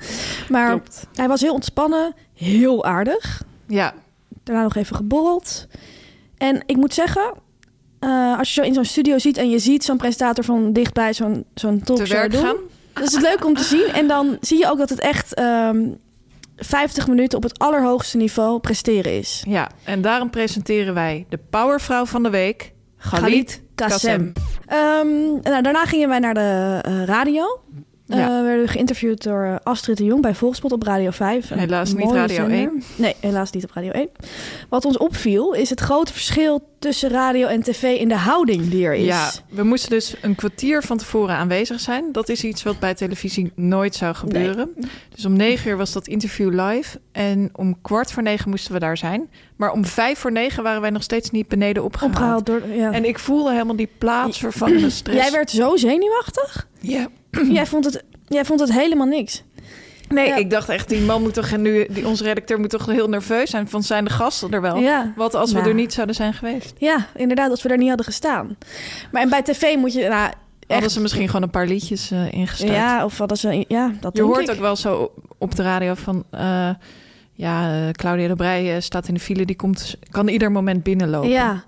[0.48, 1.06] Maar Klopt.
[1.14, 3.42] hij was heel ontspannen, heel aardig.
[3.66, 3.94] Ja.
[4.44, 5.66] Daarna nog even geborreld.
[6.36, 7.32] En ik moet zeggen,
[8.00, 9.36] eh, als je zo in zo'n studio ziet...
[9.36, 12.42] en je ziet zo'n presentator van dichtbij zo'n zo'n talkshow doen...
[12.42, 12.56] gaan.
[12.92, 13.86] dan is het leuk om te zien.
[13.86, 15.78] En dan zie je ook dat het echt ehm
[16.58, 19.44] 50 minuten op het allerhoogste niveau presteren is.
[19.48, 23.62] Ja, en daarom presenteren wij de powervrouw van de week, Galit.
[23.74, 24.32] Kassem.
[24.66, 25.08] Ehm,
[25.42, 27.60] nou, daarna gingen wij naar de eh, radio.
[28.16, 28.40] Ja.
[28.40, 31.50] we werden geïnterviewd door eh, Astrid de Jong bij Volkspot op Radio 5.
[31.50, 32.58] Een Helaas niet Radio zender.
[32.58, 32.82] 1.
[32.96, 34.08] Nee, helaas niet op Radio 1.
[34.68, 38.86] Wat ons opviel is het grote verschil tussen radio en tv in de houding die
[38.86, 39.04] er is.
[39.04, 42.12] Ja, we moesten dus een kwartier van tevoren aanwezig zijn.
[42.12, 44.70] Dat is iets wat bij televisie nooit zou gebeuren.
[45.14, 47.00] Dus om negen uur was dat interview live.
[47.12, 49.30] En om kwart voor negen moesten we daar zijn.
[49.56, 52.12] Maar om vijf voor negen waren wij nog steeds niet beneden opgehaald.
[52.12, 52.68] Opgehaald door...
[52.68, 52.92] Ja.
[52.92, 55.18] En ik voelde helemaal die plaatsvervangende stress.
[55.22, 56.68] Jij werd zo zenuwachtig.
[56.80, 57.08] Ja.
[57.52, 59.42] jij, vond het, jij vond het helemaal niks.
[60.08, 60.36] Nee, Ja.
[60.36, 63.50] ik dacht echt, die man moet toch nu, die, onze redacteur moet toch heel nerveus
[63.50, 64.76] zijn van zijn de gasten er wel.
[64.76, 65.12] Ja.
[65.16, 65.68] Wat als we Nou.
[65.68, 66.72] er niet zouden zijn geweest?
[66.78, 68.56] Ja, inderdaad, als we daar niet hadden gestaan.
[69.12, 70.00] Maar en bij tv moet je...
[70.08, 70.30] Nou,
[70.66, 72.72] Hadden echt, ze misschien gewoon een paar liedjes eh ingestart.
[72.72, 73.64] Ja, of hadden ze...
[73.68, 74.50] Ja, dat Je hoort ik.
[74.54, 76.24] ook wel zo op de radio van...
[76.30, 76.70] eh,
[77.32, 79.44] ja, eh, Claudia de Brij staat in de file.
[79.44, 81.28] Die komt, kan ieder moment binnenlopen.
[81.30, 81.64] Ja,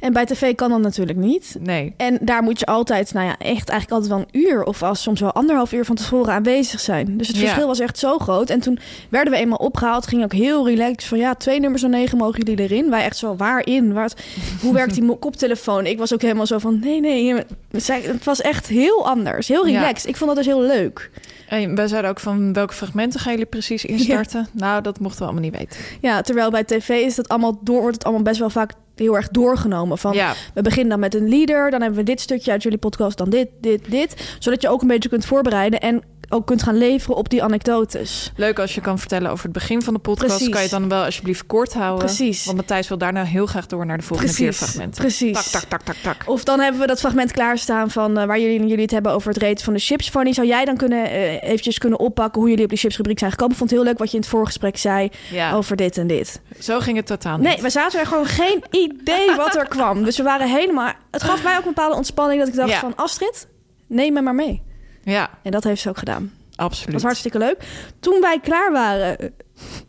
[0.00, 1.56] en bij tv kan dat natuurlijk niet.
[1.60, 1.94] Nee.
[1.96, 5.02] En daar moet je altijd, nou ja, echt eigenlijk altijd wel een uur of als
[5.02, 7.16] soms wel anderhalf uur van tevoren aanwezig zijn.
[7.16, 7.42] Dus het Ja.
[7.42, 8.50] verschil was echt zo groot.
[8.50, 11.90] En toen werden we eenmaal opgehaald, ging ook heel relaxed van ja, twee nummers van
[11.90, 12.90] negen mogen jullie erin.
[12.90, 13.92] Wij echt zo, waarin?
[13.92, 14.24] Waar het,
[14.60, 15.86] hoe werkt die koptelefoon?
[15.86, 17.34] Ik was ook helemaal zo van nee, nee.
[17.72, 19.80] Het was echt heel anders, heel Ja.
[19.80, 20.08] relaxed.
[20.08, 21.10] Ik vond dat dus heel leuk.
[21.48, 24.46] En wij zeiden ook van welke fragmenten gaan jullie precies instarten?
[24.52, 25.76] Nou, dat mochten we allemaal niet weten.
[26.00, 28.72] Ja, terwijl bij tv is dat allemaal door, wordt het allemaal best wel vaak
[29.04, 29.98] heel erg doorgenomen.
[29.98, 30.34] Van Ja.
[30.54, 33.30] we beginnen dan met een leader, dan hebben we dit stukje uit jullie podcast, dan
[33.30, 34.36] dit, dit, dit.
[34.38, 35.80] Zodat je ook een beetje kunt voorbereiden.
[35.80, 38.32] En ook kunt gaan leveren op die anekdotes.
[38.36, 40.28] Leuk als je kan vertellen over het begin van de podcast.
[40.28, 40.48] Precies.
[40.48, 42.04] Kan je het dan wel alsjeblieft kort houden?
[42.06, 42.44] Precies.
[42.44, 45.00] Want Matthijs wil daarna heel graag door naar de volgende Precies, keerfragmenten.
[45.00, 45.50] precies.
[45.50, 46.28] Tak, tak, tak, tak, tak.
[46.28, 49.28] Of dan hebben we dat fragment klaarstaan van eh, waar jullie, jullie het hebben over
[49.28, 50.08] het reten van de chips.
[50.08, 53.30] Fanny, zou jij dan kunnen eh, eventjes kunnen oppakken hoe jullie op die chipsrubriek zijn
[53.30, 53.52] gekomen?
[53.52, 55.52] Ik vond het heel leuk wat je in het voorgesprek zei Ja.
[55.52, 56.40] over dit en dit.
[56.60, 57.46] Zo ging het totaal niet.
[57.46, 60.04] Nee, we zaten er gewoon geen idee wat er kwam.
[60.04, 60.92] Dus we waren helemaal...
[61.10, 62.78] Het gaf mij ook een bepaalde ontspanning dat ik dacht Ja.
[62.80, 63.48] van Astrid,
[63.86, 64.62] neem me maar mee.
[65.02, 66.32] Ja, En dat heeft ze ook gedaan.
[66.50, 66.92] Dat absoluut.
[66.92, 67.56] was hartstikke leuk.
[68.00, 69.28] Toen wij klaar waren, eh,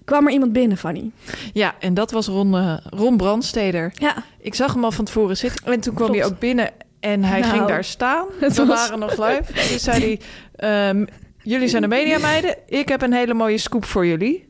[0.06, 1.12] kwam er iemand binnen, Fanny.
[1.54, 3.92] Ja, en dat was Ron, eh, Ron Brandsteder.
[3.96, 5.66] Ja, Ik zag hem al van tevoren zitten.
[5.74, 6.24] En toen kwam Klopt.
[6.24, 6.70] hij ook binnen
[7.00, 8.26] en hij Nou, ging daar staan.
[8.40, 9.54] het We was- waren nog live.
[9.70, 10.20] Toen zei
[10.56, 10.90] hij...
[10.90, 11.06] ehm,
[11.44, 12.56] jullie zijn de mediameiden.
[12.68, 14.50] Ik heb een hele mooie scoop voor jullie.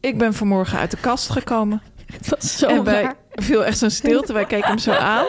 [0.00, 1.82] Ik ben vanmorgen uit de kast gekomen.
[2.18, 4.32] het was zo en wij viel echt zo'n stilte.
[4.32, 5.26] Wij keken hem zo aan.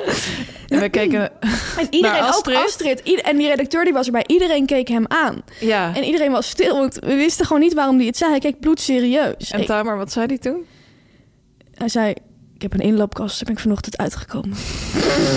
[0.67, 1.21] En wij keken...
[1.79, 2.99] En iedereen, naar ook Astrid.
[3.03, 4.23] Ieder- en die redacteur die was erbij.
[4.27, 5.41] Iedereen keek hem aan.
[5.59, 5.95] Ja.
[5.95, 8.31] En iedereen was stil, want we wisten gewoon niet waarom hij het zei.
[8.31, 9.51] Hij keek bloedserieus.
[9.51, 10.65] En Tamer, wat zei hij toen?
[11.75, 12.13] hij zei,
[12.71, 14.57] heb een inloopkast, daar ben ik vanochtend uitgekomen.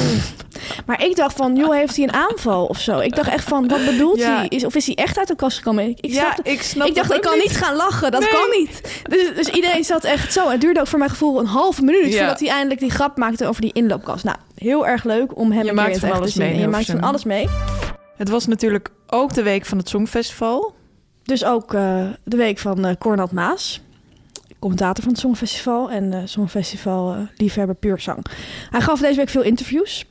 [0.86, 2.98] maar ik dacht van, joh, heeft hij een aanval of zo?
[2.98, 4.36] Ik dacht echt van, wat bedoelt Ja.
[4.36, 4.46] hij?
[4.48, 5.88] Is, of is hij echt uit de kast gekomen?
[5.88, 8.10] Ik, ik, ja, snapte- ik snap ik dacht, ik kan niet gaan lachen.
[8.10, 8.30] Dat Nee.
[8.30, 9.02] kan niet.
[9.02, 10.48] Dus, dus iedereen zat echt zo.
[10.48, 12.12] Het duurde ook voor mijn gevoel een halve minuut...
[12.12, 12.18] Ja.
[12.18, 14.24] voordat hij eindelijk die grap maakte over die inloopkast.
[14.24, 16.68] Nou, heel erg leuk om hem Je maakt keer in van alles te mee je
[16.68, 17.48] maakt van alles mee.
[18.16, 20.74] Het was natuurlijk ook de week van het Songfestival.
[21.22, 23.80] Dus ook eh, de week van eh Cornald Maas.
[24.58, 28.24] Commentator van het Songfestival en eh Songfestival eh, liefhebber puur zang.
[28.70, 30.04] Hij gaf deze week veel interviews.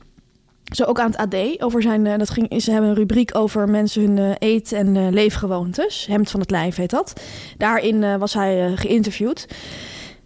[0.64, 1.62] Zo ook aan het AD.
[1.62, 6.06] Over zijn, eh, dat ging, ze hebben een rubriek over mensen hun eet- en leefgewoontes.
[6.06, 7.20] Hemd van het lijf heet dat.
[7.56, 9.46] Daarin was hij geïnterviewd.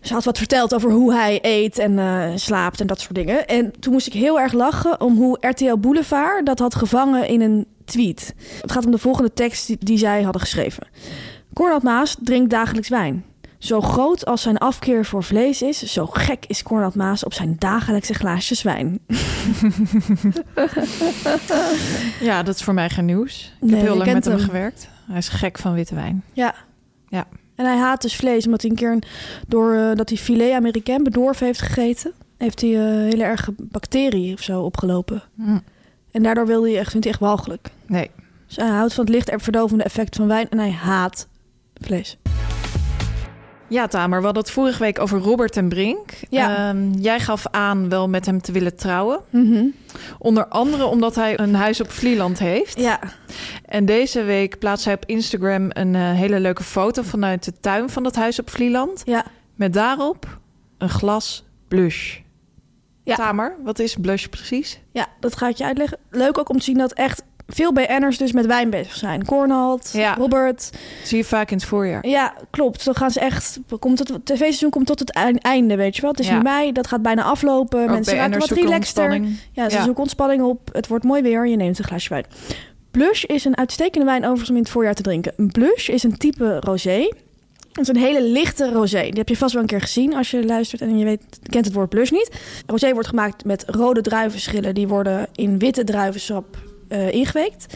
[0.01, 1.99] Ze had wat verteld over hoe hij eet en
[2.39, 3.47] slaapt en dat soort dingen.
[3.47, 7.41] En toen moest ik heel erg lachen om hoe RTL Boulevard dat had gevangen in
[7.41, 8.35] een tweet.
[8.61, 10.87] Het gaat om de volgende tekst die, die zij hadden geschreven.
[11.53, 13.25] Cornald Maas drinkt dagelijks wijn.
[13.63, 17.57] Zo groot als zijn afkeer voor vlees is, zo gek is Cornald Maas op zijn
[17.59, 18.99] dagelijkse glaasjes wijn.
[22.21, 23.53] Ja, dat is voor mij geen nieuws.
[23.61, 24.45] Ik Nee, heb heel lang met hem, hem.
[24.45, 24.89] gewerkt.
[25.07, 26.25] Hij is gek van witte wijn.
[26.33, 26.55] Ja.
[27.09, 27.27] Ja.
[27.55, 28.99] En hij haat dus vlees, omdat hij een keer
[29.49, 34.35] door eh, dat hij filet Amerikaan bedorven heeft gegeten, heeft hij eh, hele erge bacteriën
[34.35, 35.23] of zo opgelopen.
[35.37, 35.59] Hm.
[36.11, 37.69] En daardoor wilde hij echt, vindt hij echt walgelijk.
[37.87, 38.11] Nee.
[38.47, 41.27] Dus hij houdt van het licht en verdovende effect van wijn en hij haat
[41.81, 42.19] vlees.
[43.73, 46.11] Ja, Tamer, we hadden het vorige week over Robert en Brink.
[46.29, 46.69] Ja.
[46.69, 49.21] Ehm, jij gaf aan wel met hem te willen trouwen.
[49.31, 49.65] Mhm.
[50.19, 52.81] Onder andere omdat hij een huis op Vlieland heeft.
[52.81, 53.01] Ja,
[53.65, 57.91] En deze week plaatst hij op Instagram een eh, hele leuke foto vanuit de tuin
[57.91, 59.03] van dat huis op Vlieland.
[59.05, 59.25] ja.
[59.55, 60.39] Met daarop
[60.79, 62.19] een glas blush.
[63.05, 63.15] Ja.
[63.15, 64.81] Tamer, wat is blush precies?
[64.93, 65.99] Ja, dat ga ik je uitleggen.
[66.11, 69.25] Leuk ook om te zien dat echt veel BN'ers dus met wijn bezig zijn.
[69.25, 70.15] Cornald, Ja.
[70.15, 70.71] Robert.
[70.73, 72.07] Dat zie je vaak in het voorjaar.
[72.07, 72.85] Ja, klopt.
[72.85, 73.59] Dan gaan ze echt...
[73.79, 76.11] Komt het tv-seizoen komt tot het eind- einde, weet je wel.
[76.11, 76.37] Het is Ja.
[76.37, 77.83] nu mei, dat gaat bijna aflopen.
[77.83, 79.13] Ook Mensen raken wat relaxter.
[79.53, 79.83] Ja, ze Ja.
[79.83, 80.69] zoeken ontspanning op.
[80.73, 81.47] Het wordt mooi weer.
[81.49, 82.25] Je neemt een glaasje wijn.
[82.91, 85.33] Blush is een uitstekende wijn overigens om in het voorjaar te drinken.
[85.37, 87.09] Een blush is een type rosé.
[87.73, 89.01] Het is een hele lichte rosé.
[89.03, 91.65] Die heb je vast wel een keer gezien als je luistert en je weet, kent
[91.65, 92.31] het woord blush niet.
[92.67, 94.75] Rosé wordt gemaakt met rode druivenschillen.
[94.75, 96.57] Die worden in witte druivensap
[96.93, 97.75] eh, ingeweekt.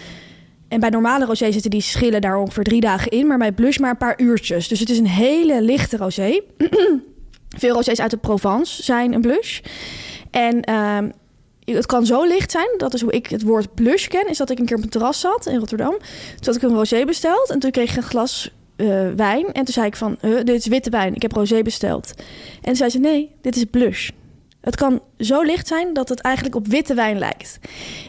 [0.68, 3.26] En bij normale rosé zitten die schillen daar ongeveer drie dagen in.
[3.26, 4.68] Maar bij blush maar een paar uurtjes.
[4.68, 6.40] Dus het is een hele lichte rosé.
[7.58, 9.60] Veel rosés uit de Provence zijn een blush.
[10.30, 11.10] En ehm,
[11.64, 14.50] het kan zo licht zijn, dat is hoe ik het woord blush ken, is dat
[14.50, 15.90] ik een keer op een terras zat in Rotterdam.
[15.90, 19.46] Toen had ik een rosé besteld en toen kreeg ik een glas eh, wijn.
[19.52, 22.14] En toen zei ik van, "Huh, dit is witte wijn, ik heb rosé besteld.
[22.16, 24.10] En toen zei ze, nee, dit is blush.
[24.66, 27.58] Het kan zo licht zijn dat het eigenlijk op witte wijn lijkt.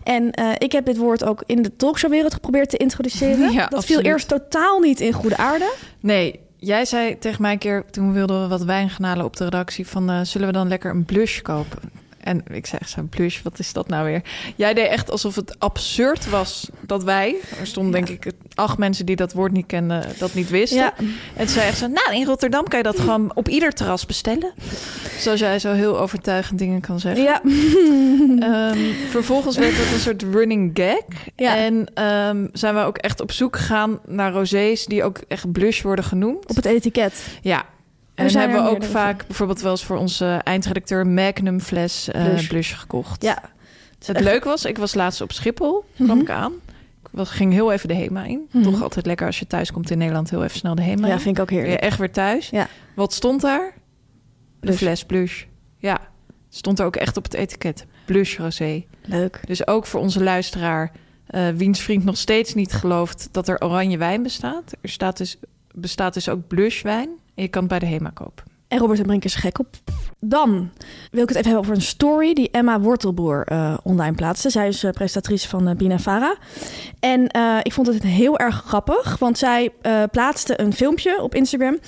[0.04, 3.52] En eh, ik heb dit woord ook in de talkshowwereld geprobeerd te introduceren.
[3.58, 4.02] Ja, dat absoluut.
[4.02, 5.74] viel eerst totaal niet in goede aarde.
[6.00, 9.36] Nee, jij zei tegen mij een keer, toen wilden we wat wijn gaan halen op
[9.36, 11.80] de redactie, van eh, zullen we dan lekker een blush kopen?
[12.28, 14.22] En ik zei, echt zo, blush, wat is dat nou weer?
[14.56, 19.06] Jij deed echt alsof het absurd was dat wij, er stonden denk ik acht mensen
[19.06, 20.78] die dat woord niet kenden, dat niet wisten.
[20.78, 20.94] Ja.
[21.36, 24.54] En zei echt zo, nou in Rotterdam kan je dat gewoon op ieder terras bestellen.
[25.20, 27.24] Zoals jij zo heel overtuigend dingen kan zeggen.
[27.24, 27.42] Ja.
[28.40, 28.78] Ehm,
[29.10, 31.18] vervolgens werd het een soort running gag.
[31.36, 31.58] Ja.
[31.58, 35.82] En ehm, zijn we ook echt op zoek gegaan naar rosés die ook echt blush
[35.82, 36.48] worden genoemd.
[36.48, 37.28] Op het etiket.
[37.42, 37.66] Ja.
[38.18, 42.24] En zijn hebben we ook vaak bijvoorbeeld wel eens voor onze eindredacteur Magnum fles eh,
[42.26, 42.48] Blush.
[42.48, 42.76] blush.
[42.76, 43.22] gekocht.
[43.24, 43.42] Ja.
[44.06, 46.20] Het leuk was, ik was laatst op Schiphol, kwam Mhm.
[46.20, 46.52] ik aan.
[47.02, 48.48] Ik was, ging heel even de HEMA in.
[48.52, 48.64] Mhm.
[48.64, 51.14] Toch altijd lekker als je thuis komt in Nederland heel even snel de HEMA Ja,
[51.14, 51.20] in.
[51.20, 51.82] vind ik ook heerlijk.
[51.82, 52.50] echt weer thuis.
[52.50, 52.68] Ja.
[52.96, 53.74] Wat stond daar?
[54.60, 55.44] De fles blush.
[55.78, 56.00] Ja,
[56.50, 57.86] stond er ook echt op het etiket.
[58.06, 58.84] Blush rosé.
[59.06, 59.40] Leuk.
[59.46, 60.92] Dus ook voor onze luisteraar
[61.28, 64.74] eh, wiens vriend nog steeds niet gelooft dat er oranje wijn bestaat.
[64.82, 65.38] Er staat dus,
[65.74, 67.10] bestaat dus ook blushwijn.
[67.42, 68.44] Je kan het bij de HEMA kopen.
[68.68, 69.68] En Robert en Brink is gek op.
[70.20, 70.70] Dan
[71.12, 74.50] wil ik het even hebben over een story die Emma Wortelboer eh, online plaatste.
[74.50, 76.38] Zij is eh, presentatrice van uh, Bina Vara.
[77.00, 77.24] En
[77.64, 79.72] ik vond het heel erg grappig, want zij
[80.12, 81.80] plaatste een filmpje op Instagram.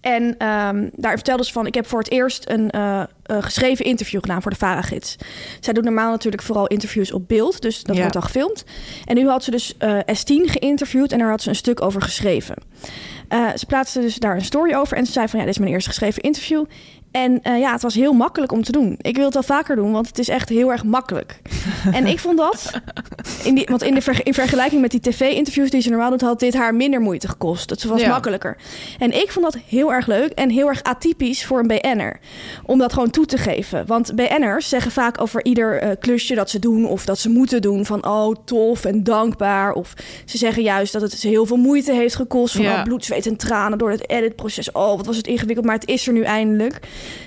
[0.00, 3.06] En ehm, daar vertelde ze van: Ik heb voor het eerst een eh, eh,
[3.40, 5.16] geschreven interview gedaan voor de Vara-gids.
[5.60, 8.00] Zij doet normaal natuurlijk vooral interviews op beeld, dus dat Ja.
[8.00, 8.64] wordt al gefilmd.
[9.04, 12.02] En nu had ze dus eh, S10 geïnterviewd en daar had ze een stuk over
[12.02, 12.56] geschreven.
[13.56, 15.72] Ze plaatste dus daar een story over en ze zei van ja, dit is mijn
[15.72, 16.64] eerste geschreven interview.
[17.12, 18.94] En eh, ja, het was heel makkelijk om te doen.
[19.00, 21.40] Ik wil het wel vaker doen, want het is echt heel erg makkelijk.
[21.92, 22.70] en ik vond dat,
[23.44, 26.20] in die, want in, de ver- in vergelijking met die tv-interviews die ze normaal doet,
[26.20, 27.70] had dit haar minder moeite gekost.
[27.70, 28.08] Het was Ja.
[28.08, 28.56] makkelijker.
[28.98, 32.20] En ik vond dat heel erg leuk en heel erg atypisch voor een BN'er.
[32.66, 33.86] Om dat gewoon toe te geven.
[33.86, 37.62] Want BN'ers zeggen vaak over ieder eh, klusje dat ze doen of dat ze moeten
[37.62, 39.72] doen van oh tof en dankbaar.
[39.72, 39.92] Of
[40.24, 42.76] ze zeggen juist dat het ze heel veel moeite heeft gekost van Ja.
[42.76, 44.72] oh, bloed, zweet en tranen door het editproces.
[44.72, 46.80] Oh, wat was het ingewikkeld, maar het is er nu eindelijk.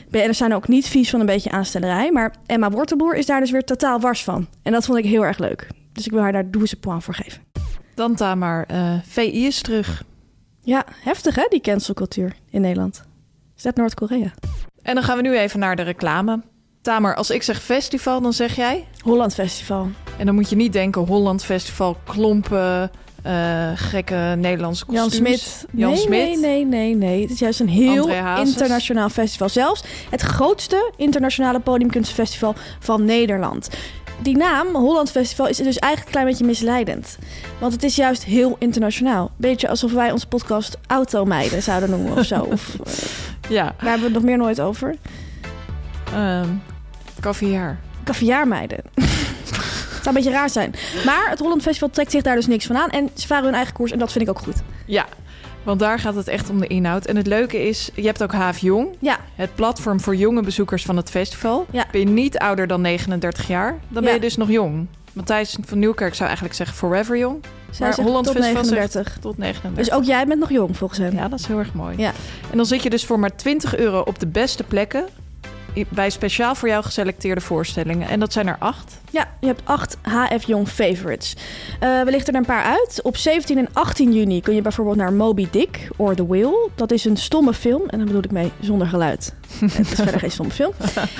[0.10, 2.12] BN'ers zijn ook niet vies van een beetje aanstellerij.
[2.12, 4.48] Maar Emma Wortelboer is daar dus weer totaal wars van.
[4.64, 5.68] En dat vond ik heel erg leuk.
[5.92, 7.42] Dus ik wil haar daar 12 point voor geven.
[7.96, 10.04] Dan Tamar, eh VI is terug.
[10.62, 13.04] Ja, heftig hè, die cancelcultuur in Nederland.
[13.56, 14.34] Is dat Noord-Korea?
[14.82, 16.42] En dan gaan we nu even naar de reclame.
[16.82, 18.88] Tamer, als ik zeg festival, dan zeg jij?
[19.04, 19.88] Holland Festival.
[20.18, 22.92] En dan moet je niet denken Holland Festival, klompen,
[23.26, 25.42] eh, gekke Nederlandse Jan kostuums.
[25.60, 25.66] Smit.
[25.72, 26.20] Jan nee, Smit.
[26.20, 27.22] Nee, nee, nee, nee.
[27.22, 28.10] Het is juist een heel
[28.40, 29.50] internationaal festival.
[29.50, 33.70] Zelfs het grootste internationale podiumkunstfestival van Nederland.
[34.22, 37.18] Die naam, Holland Festival, is dus eigenlijk een klein beetje misleidend.
[37.60, 39.32] Want het is juist heel internationaal.
[39.38, 42.42] Beetje alsof wij onze podcast Automeiden zouden noemen of zo.
[42.42, 42.94] Of, eh,
[43.50, 44.96] Ja, daar hebben we het nog meer nooit over.
[46.14, 46.50] ehm
[47.20, 47.78] caviar.
[48.04, 48.80] Kaviaarmeiden.
[50.06, 50.74] Zou een beetje raar zijn.
[51.06, 52.90] Maar het Holland Festival trekt zich daar dus niks van aan.
[52.90, 54.56] En ze varen hun eigen koers en dat vind ik ook goed.
[54.86, 55.06] Ja,
[55.64, 57.06] want daar gaat het echt om de inhoud.
[57.06, 60.84] En het leuke is, je hebt ook Haaf Jong, Ja, het platform voor jonge bezoekers
[60.84, 61.66] van het festival.
[61.72, 61.86] Ja.
[61.92, 64.88] Ben je niet ouder dan 39 jaar, dan ben je dus nog jong.
[65.14, 67.44] Matthijs van Nieuwkerk zou eigenlijk zeggen forever jong.
[67.72, 69.18] zij Maar Holland tot Festival zegt 39.
[69.20, 69.86] Tot 39.
[69.86, 71.14] Dus ook jij bent nog jong volgens hem.
[71.14, 71.98] Ja, dat is heel erg mooi.
[71.98, 72.12] Ja.
[72.52, 75.06] En dan zit je dus voor maar 20 euro op de beste plekken
[75.90, 78.08] bij speciaal voor jou geselecteerde voorstellingen.
[78.10, 79.00] En dat zijn er acht.
[79.12, 81.36] Ja, je hebt acht HF Jong favorites.
[81.80, 83.00] Eh we lichten er een paar uit.
[83.04, 86.70] Op 17 en 18 juni kun je bijvoorbeeld naar Moby Dick or The Whale.
[86.76, 87.82] Dat is een stomme film.
[87.88, 89.34] En daar bedoel ik mee zonder geluid.
[89.60, 90.74] Het is verder geen stomme film.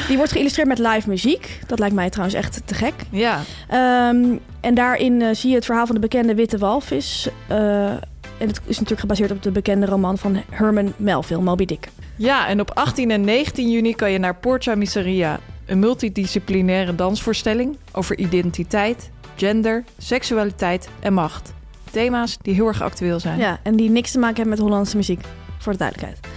[0.08, 1.60] Die wordt geïllustreerd met live muziek.
[1.68, 2.94] Dat lijkt mij trouwens echt te gek.
[3.10, 7.30] Ja, Ehm, en daarin eh, zie je het verhaal van de bekende witte walvis.
[7.48, 7.94] Eh,
[8.38, 11.88] en het is natuurlijk gebaseerd op de bekende roman van Herman Melville, Moby Dick.
[12.16, 17.78] Ja, en op 18 en 19 juni kan je naar Porta Miseria, een multidisciplinaire dansvoorstelling
[17.92, 21.54] over identiteit, gender, seksualiteit en macht.
[21.92, 23.38] Thema's die heel erg actueel zijn.
[23.40, 25.22] Ja, en die niks te maken hebben met Hollandse muziek.
[25.58, 26.28] Voor de duidelijkheid.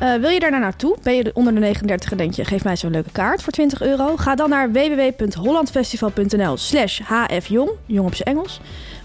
[0.00, 0.96] Eh, wil je daar nou naartoe?
[1.02, 3.52] Ben je de- onder de 39 en denk je, geef mij zo'n leuke kaart voor
[3.52, 4.16] 20 euro?
[4.16, 8.60] Ga dan naar www.hollandfestival.nl slash hfjong, jong op zijn Engels,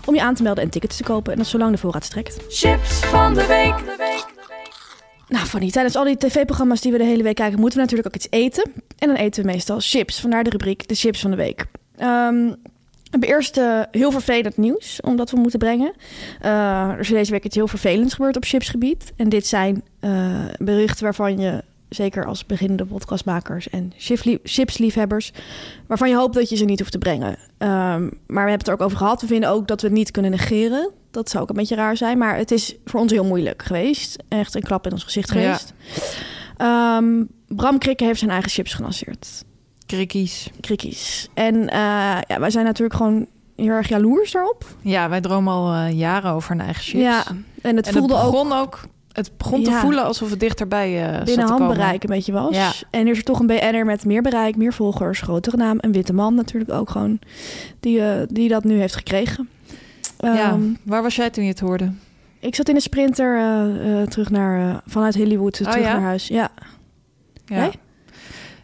[0.06, 1.32] om je aan te melden en tickets te kopen.
[1.32, 2.38] En dat zolang de voorraad strekt.
[2.50, 4.00] Chips van de week.
[5.28, 8.16] Nou, Fanny, tijdens al die tv-programma's die we de hele week kijken, moeten we natuurlijk
[8.16, 8.72] ook iets eten.
[8.98, 10.20] En dan eten we meestal chips.
[10.20, 11.66] Vandaar de rubriek de chips van de week.
[11.98, 12.50] Ehm,
[13.12, 15.94] we hebben eerst eh, heel vervelend nieuws, omdat we moeten brengen.
[16.42, 19.14] Eh, er is deze week iets heel vervelends gebeurd op chipsgebied.
[19.16, 21.64] En dit zijn eh, berichten waarvan je,
[21.96, 25.32] zeker als beginnende podcastmakers en chipslie- chipsliefhebbers,
[25.88, 27.38] waarvan je hoopt dat je ze niet hoeft te brengen.
[27.58, 29.22] Ehm, maar we hebben het er ook over gehad.
[29.22, 30.92] We vinden ook dat we het niet kunnen negeren.
[31.12, 32.18] Dat zou ook een beetje raar zijn.
[32.18, 34.24] Maar het is voor ons heel moeilijk geweest.
[34.28, 35.40] Echt een klap in ons gezicht Ja.
[35.42, 35.74] geweest.
[36.58, 39.44] Ehm, Bram Krikke heeft zijn eigen chips gelanceerd.
[39.86, 40.50] Krikkies.
[40.60, 41.28] Krikkies.
[41.34, 41.78] En eh,
[42.28, 44.66] ja, wij zijn natuurlijk gewoon heel erg jaloers daarop.
[44.82, 47.04] Ja, wij dromen al eh, jaren over een eigen chips.
[47.04, 47.24] Ja,
[47.62, 48.80] en het en voelde het ook begon ook...
[49.12, 52.56] Het begon te voelen alsof het dichterbij eh zat binnen handbereik een beetje was.
[52.56, 52.72] Ja.
[52.90, 55.78] En er is er toch een BN'er met meer bereik, meer volgers, grotere naam.
[55.82, 57.20] Een witte man natuurlijk ook gewoon,
[57.80, 59.50] die, eh, die dat nu heeft gekregen.
[60.18, 61.92] Ja, Ehm, waar was jij toen je het hoorde?
[62.40, 65.94] Ik zat in de sprinter eh, eh, terug naar, eh, vanuit Hollywood Oh, terug ja?
[65.94, 66.28] naar huis.
[66.28, 66.50] Ja.
[67.46, 67.56] Ja.
[67.56, 67.72] Jij?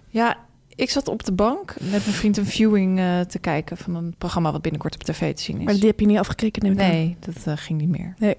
[0.10, 0.38] ja,
[0.78, 4.16] ik zat op de bank met mijn vriend een viewing eh, te kijken van een
[4.18, 5.64] programma wat binnenkort op tv te zien is.
[5.66, 6.76] Maar die heb je niet afgekeken, neem.
[6.76, 8.14] Nee, dat eh, ging niet meer.
[8.18, 8.36] Nee.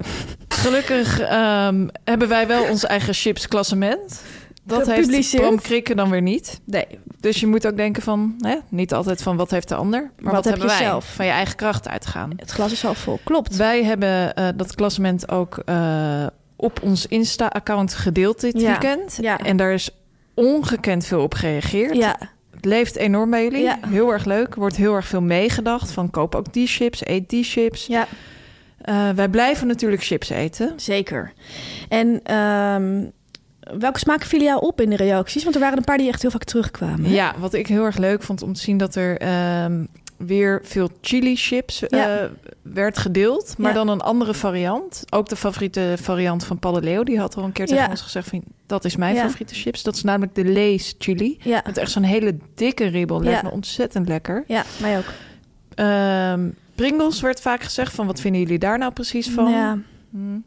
[0.48, 4.22] Gelukkig ehm, hebben wij wel ons eigen chipsklassement.
[4.64, 5.37] Dat heeft.
[5.37, 6.61] Bram Krikke dan weer niet.
[6.64, 6.87] Nee.
[7.20, 10.24] Dus je moet ook denken van, hè, niet altijd van wat heeft de ander, maar
[10.24, 10.87] Wat wat, heb hebben wij?
[10.87, 11.14] zelf?
[11.14, 12.33] Van je eigen kracht uitgaan.
[12.37, 13.18] Het glas is al vol.
[13.24, 13.57] Klopt.
[13.57, 15.62] Wij hebben eh, dat klassement ook
[16.57, 18.68] op ons Insta-account gedeeld dit Ja.
[18.70, 19.18] weekend.
[19.20, 19.38] Ja.
[19.38, 19.90] En daar is
[20.38, 21.96] ongekend veel op gereageerd.
[21.96, 22.16] Ja.
[22.55, 23.62] Het leeft enorm bij jullie.
[23.62, 23.79] Ja.
[23.87, 24.55] Heel erg leuk.
[24.55, 25.90] Er wordt heel erg veel meegedacht.
[25.90, 27.87] Van koop ook die chips, eet die chips.
[27.87, 28.07] Ja.
[28.81, 30.72] Eh, wij blijven natuurlijk chips eten.
[30.77, 31.33] Zeker.
[31.88, 33.05] En ehm,
[33.79, 35.42] welke smaken vielen jou op in de reacties?
[35.42, 37.05] Want er waren een paar die echt heel vaak terugkwamen.
[37.05, 37.14] hè?
[37.14, 39.85] Ja, wat ik heel erg leuk vond om te zien dat er ehm,
[40.18, 42.14] weer veel chili chips eh,
[42.62, 43.54] werd gedeeld.
[43.59, 43.76] Maar Ja.
[43.76, 45.04] dan een andere variant.
[45.11, 47.02] Ook de favoriete variant van Leeuw.
[47.02, 47.90] Die had al een keer tegen Ja.
[47.90, 48.42] ons gezegd van...
[48.66, 49.83] dat is mijn favoriete chips.
[49.83, 51.38] Dat is namelijk de Lay's chili.
[51.40, 51.62] Ja.
[51.66, 53.22] Met echt zo'n hele dikke ribbel.
[53.22, 54.44] Lijkt me ontzettend lekker.
[54.46, 55.12] Ja, mij ook.
[55.74, 58.07] Ehm, Pringles werd vaak gezegd van...
[58.07, 59.50] wat vinden jullie daar nou precies van?
[59.50, 59.78] Ja.
[60.11, 60.44] Hmm.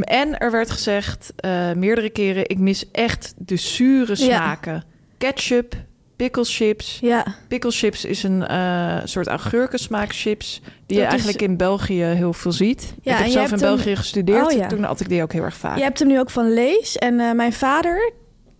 [0.00, 2.48] En er werd gezegd eh, meerdere keren...
[2.48, 4.84] ik mis echt de zure smaken.
[5.18, 5.74] Ketchup,
[6.16, 6.98] picklechips.
[7.02, 7.24] Ja.
[7.48, 10.60] Picklechips is een eh, soort augurkensmaakchips...
[10.86, 12.94] die je is- eigenlijk in België heel veel ziet.
[13.02, 14.46] Ja, ik heb zelf in hem- België gestudeerd.
[14.46, 14.66] Oh, ja.
[14.66, 15.76] Toen had ik die ook heel erg vaak.
[15.76, 16.96] Je hebt hem nu ook van Lees.
[16.96, 18.12] En eh, mijn vader,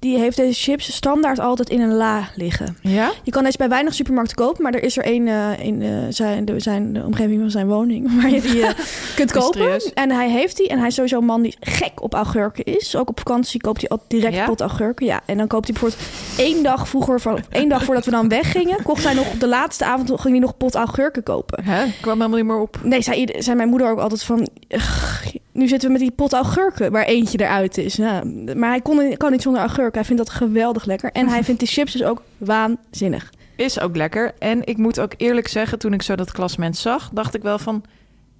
[0.07, 2.77] die heeft deze chips standaard altijd in een la liggen.
[2.81, 3.13] Ja?
[3.23, 5.89] Je kan deze bij weinig supermarkten kopen, maar er is er één eh, in eh,
[6.09, 8.71] zijn, de, zijn, de omgeving van zijn woning waar je die eh,
[9.17, 9.81] kunt kopen.
[9.95, 10.69] En hij heeft die.
[10.69, 12.97] En hij is sowieso een man die gek op augurken is.
[12.97, 14.45] Ook op vakantie koopt hij altijd direct Ja?
[14.45, 15.07] pot augurken.
[15.07, 18.29] Ja, en dan koopt hij bijvoorbeeld één dag vroeger, van, één dag voordat we dan
[18.29, 21.65] weggingen, kocht hij nog op de laatste avond ging hij nog pot augurken kopen.
[21.65, 21.85] Hè?
[21.85, 22.79] Ik kwam helemaal niet meer op.
[22.83, 24.49] Nee, zei, zei mijn moeder ook altijd van...
[24.69, 27.95] "Ugh, nu zitten we met die pot augurken waar eentje eruit is.
[27.95, 28.23] Ja,
[28.57, 29.95] maar hij kon, kan niet zonder augurk.
[29.97, 31.11] Hij vindt dat geweldig lekker.
[31.13, 33.33] En hij vindt die chips dus ook waanzinnig.
[33.57, 34.35] Is ook lekker.
[34.39, 37.59] En ik moet ook eerlijk zeggen, toen ik zo dat klassement zag, dacht ik wel
[37.59, 37.85] van: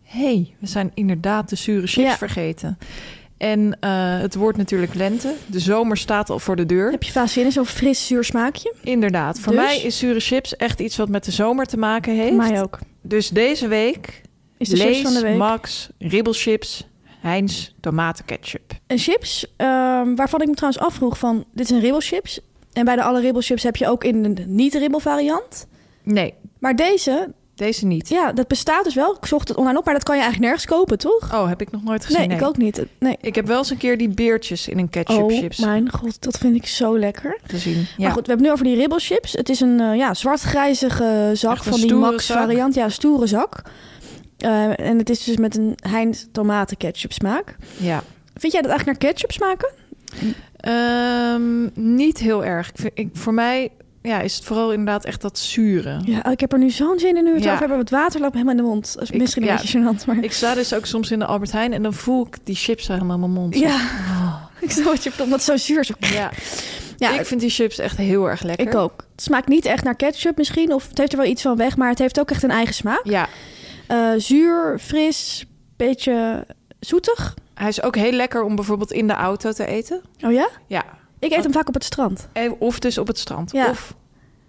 [0.03, 2.17] hé, hey, we zijn inderdaad de zure chips Ja.
[2.17, 2.79] vergeten.
[3.37, 5.35] En eh, het wordt natuurlijk lente.
[5.47, 6.91] De zomer staat al voor de deur.
[6.91, 8.75] Heb je vaak zin in zo'n fris zuur smaakje?
[8.83, 9.41] Inderdaad.
[9.41, 9.63] Voor Dus?
[9.63, 12.37] mij is zure chips echt iets wat met de zomer te maken heeft.
[12.37, 12.79] Mij ook.
[13.03, 14.23] Dus deze week
[14.59, 15.37] Is de chips van de week.
[15.37, 16.87] Max, ribbelchips,
[17.21, 18.73] Heinz, tomatenketchup.
[18.87, 21.45] En chips, ehm, waarvan ik me trouwens afvroeg van...
[21.53, 22.41] Dit is een ribbelchips.
[22.73, 25.67] En bij de alle ribbelchips heb je ook in de niet-ribbel variant.
[26.03, 28.09] Nee, Maar deze, deze niet.
[28.09, 29.17] ja, dat bestaat dus wel.
[29.21, 31.35] Ik zocht het online op, maar dat kan je eigenlijk nergens kopen, toch?
[31.35, 32.29] Oh, heb ik nog nooit gezien.
[32.29, 32.85] Nee, ik ook niet.
[32.99, 33.17] Nee.
[33.21, 36.23] Ik heb wel eens een keer die beertjes in een ketchup Oh chips mijn god,
[36.23, 37.39] dat vind ik zo lekker.
[37.47, 37.75] gezien.
[37.75, 37.87] Ja.
[38.05, 39.33] Maar goed, we hebben nu over die ribbelchips.
[39.33, 42.39] Het is een eh, ja, zwart-grijzige zak een van die Max zak.
[42.39, 42.75] variant.
[42.75, 43.63] Ja, stoere zak.
[44.39, 47.57] Eh, en het is dus met een Heinz tomaten ketchup smaak.
[47.77, 48.03] ja.
[48.39, 49.69] Vind jij dat eigenlijk naar ketchup smaken?
[50.57, 52.73] Ehm, niet heel erg.
[52.95, 53.71] Ik voor mij
[54.03, 56.01] ja, is het vooral inderdaad echt dat zure.
[56.05, 57.49] Ja, ik heb er nu zo'n zin in nu we het Ja.
[57.49, 57.79] over hebben.
[57.79, 58.97] Het water loopt helemaal in de mond.
[59.01, 59.57] Ik- misschien een ja.
[59.57, 60.19] beetje gênant, maar...
[60.25, 62.89] Ik sta dus ook soms in de Albert Heijn en dan voel ik die chips
[62.89, 63.59] helemaal in mijn mond.
[63.59, 63.81] Ja,
[64.61, 65.91] ik snap wat je bedoelt, omdat het zo zuur is.
[66.13, 66.31] ja.
[66.99, 68.67] Ja, ik vind die chips echt heel erg lekker.
[68.67, 69.05] ik ook.
[69.13, 71.77] Het smaakt niet echt naar ketchup misschien, of het heeft er wel iets van weg,
[71.77, 73.01] maar het heeft ook echt een eigen smaak.
[73.05, 73.29] Ja,
[73.87, 75.47] Eh, zuur, fris,
[75.77, 76.47] beetje
[76.81, 77.35] zoetig.
[77.55, 80.01] hij is ook heel lekker om bijvoorbeeld in de auto te eten.
[80.25, 80.49] Oh ja?
[80.67, 80.85] Ja.
[81.19, 82.29] Ik eet hem vaak op het strand.
[82.33, 83.53] En- Of dus op het strand.
[83.53, 83.71] Ja.
[83.71, 83.95] Of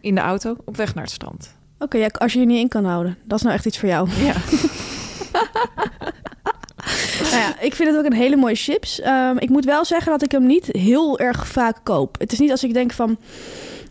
[0.01, 1.55] in de auto op weg naar het strand.
[1.79, 3.17] Oké, ja, als je je niet in kan houden.
[3.23, 4.09] Dat is nou echt iets voor jou.
[4.09, 4.33] Ja.
[7.31, 8.99] nou ja, ik vind het ook een hele mooie chips.
[9.01, 12.15] Ehm, ik moet wel zeggen dat ik hem niet heel erg vaak koop.
[12.19, 13.17] Het is niet als ik denk van...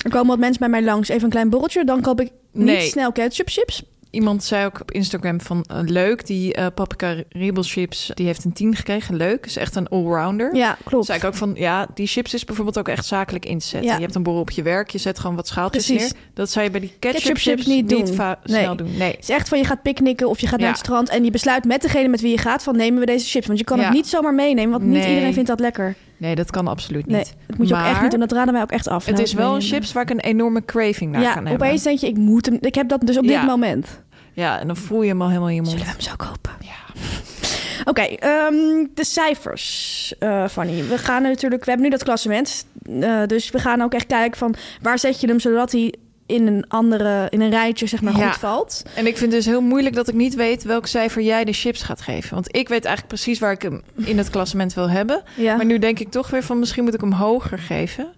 [0.04, 1.84] Er komen wat mensen bij mij langs, even een klein borreltje.
[1.84, 2.88] Dan koop ik niet Nee.
[2.88, 3.82] snel ketchup chips.
[4.16, 8.44] Iemand zei ook op Instagram van eh, leuk, die eh paprika ribbel chips, die heeft
[8.44, 9.16] een 10 gekregen.
[9.16, 10.54] Leuk, is echt een allrounder.
[10.56, 11.06] Ja, klopt.
[11.06, 13.88] zei ik ook van, ja, die chips is bijvoorbeeld ook echt zakelijk in te zetten.
[13.90, 13.96] Ja.
[13.96, 16.12] Je hebt een borrel op je werk, je zet gewoon wat schaaltjes Precies.
[16.12, 16.20] neer.
[16.34, 18.06] Dat zou je bij die ketchup, Ketchup chips, chips niet doen.
[18.14, 18.60] va- Nee.
[18.60, 18.96] snel doen.
[18.96, 19.10] Nee.
[19.10, 20.74] Het is echt van je gaat picknicken of je gaat naar Ja.
[20.74, 21.08] het strand...
[21.08, 23.46] en je besluit met degene met wie je gaat van nemen we deze chips.
[23.46, 23.84] Want je kan Ja.
[23.84, 25.08] het niet zomaar meenemen, want niet Nee.
[25.08, 25.94] iedereen vindt dat lekker.
[26.18, 27.34] nee, dat kan absoluut Nee, niet.
[27.46, 28.20] dat moet je ook echt niet doen.
[28.20, 29.04] Dat raden wij ook echt af.
[29.04, 31.66] Het Nou, is wel een chips waar ik een enorme craving naar Ja, kan hebben.
[31.66, 32.58] opeens denk je, ik moet hem...
[32.60, 33.38] Ik heb dat dus op Ja.
[33.40, 34.04] dit moment.
[34.36, 35.72] Ja, en dan voel je hem al helemaal in je mond.
[35.72, 36.52] Zullen we hem zo kopen?
[36.60, 37.00] Ja.
[37.90, 40.84] Oké, ehm, de cijfers, eh Fanny.
[40.88, 42.66] We gaan natuurlijk, we hebben nu dat klassement.
[43.00, 45.94] eh, dus we gaan ook echt kijken van waar zet je hem zodat hij
[46.26, 48.26] in een andere, in een rijtje zeg maar Ja.
[48.30, 48.82] goed valt.
[48.94, 51.52] En ik vind het dus heel moeilijk dat ik niet weet welk cijfer jij de
[51.52, 52.34] chips gaat geven.
[52.34, 55.22] Want ik weet eigenlijk precies waar ik hem in het klassement wil hebben.
[55.34, 55.56] Ja.
[55.56, 58.12] Maar nu denk ik toch weer van misschien moet ik hem hoger geven.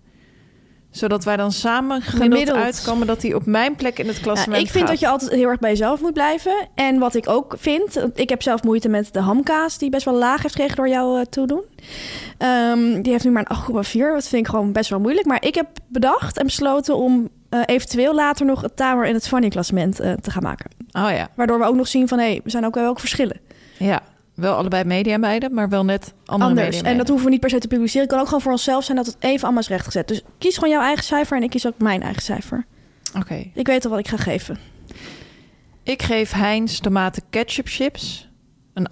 [0.90, 2.58] Zodat wij dan samen gemiddeld, Gemiddeld.
[2.64, 4.88] uitkomen dat hij op mijn plek in het Ja, klassement ik vind gaat.
[4.92, 6.68] dat je altijd heel erg bij jezelf moet blijven.
[6.74, 10.14] En wat ik ook vind, ik heb zelf moeite met de hamkaas die best wel
[10.14, 11.62] laag heeft gekregen door jou eh, toedoen.
[12.38, 14.12] Ehm, die heeft nu maar een 8,4.
[14.14, 15.26] Dat vind ik gewoon best wel moeilijk.
[15.26, 19.28] Maar ik heb bedacht en besloten om eh, eventueel later nog het Tamer en het
[19.28, 20.70] Fanny klassement eh, te gaan maken.
[20.92, 21.28] Oh ja.
[21.34, 23.40] Waardoor we ook nog zien van hé, hey, we zijn ook wel ook verschillen.
[23.78, 24.02] Ja,
[24.38, 26.82] wel allebei mediameiden, maar wel net andere Anders.
[26.82, 28.02] En dat hoeven we niet per se te publiceren.
[28.02, 30.08] Het kan ook gewoon voor onszelf zijn dat het even allemaal is rechtgezet.
[30.08, 32.66] Dus kies gewoon jouw eigen cijfer en ik kies ook mijn eigen cijfer.
[33.16, 33.50] Oké.
[33.54, 34.58] Ik weet al wat ik ga geven.
[35.82, 38.28] Ik geef Heinz tomaten ketchup chips
[38.74, 38.88] een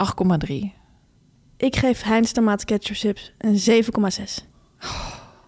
[0.48, 0.54] 8,3.
[1.56, 4.44] Ik geef Heinz tomaten ketchup chips een 7,6.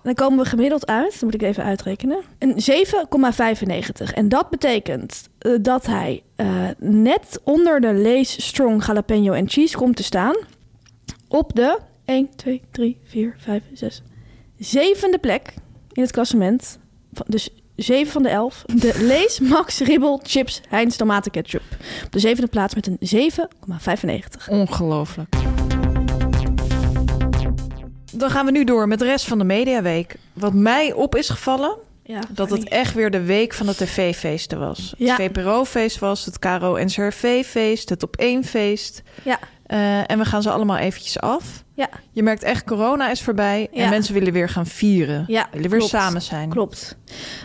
[0.08, 2.54] Dan komen we gemiddeld uit, dat moet ik even uitrekenen, een
[4.08, 4.14] 7,95.
[4.14, 9.76] En dat betekent eh, dat hij eh, net onder de Lace Strong Jalapeno en Cheese
[9.76, 10.36] komt te staan.
[11.28, 14.02] Op de 1, 2, 3, 4, 5, 6,
[14.58, 15.54] zevende plek
[15.92, 16.78] in het klassement.
[17.26, 18.62] Dus 7 van de 11.
[18.66, 21.62] De Lace Max Ribbel Chips Heinz Tomaten Ketchup.
[22.04, 24.48] Op de zevende plaats met een 7,95.
[24.48, 25.47] Ongelooflijk.
[28.18, 30.16] Dan gaan we nu door met de rest van de Mediaweek.
[30.32, 34.58] Wat mij op is gevallen, Ja, dat het echt weer de week van de tv-feesten
[34.58, 34.94] was.
[34.96, 35.16] Ja.
[35.16, 39.02] Het VPRO-feest was, het KRO NCRV-feest, het Op 1-feest.
[39.22, 39.38] Ja.
[39.66, 41.64] Eh, en we gaan ze allemaal eventjes af.
[41.78, 41.88] Ja.
[42.12, 43.88] Je merkt echt, corona is voorbij en Ja.
[43.88, 45.24] mensen willen weer gaan vieren.
[45.26, 45.94] Ja, willen weer klopt.
[45.94, 46.48] samen zijn.
[46.48, 46.96] Klopt.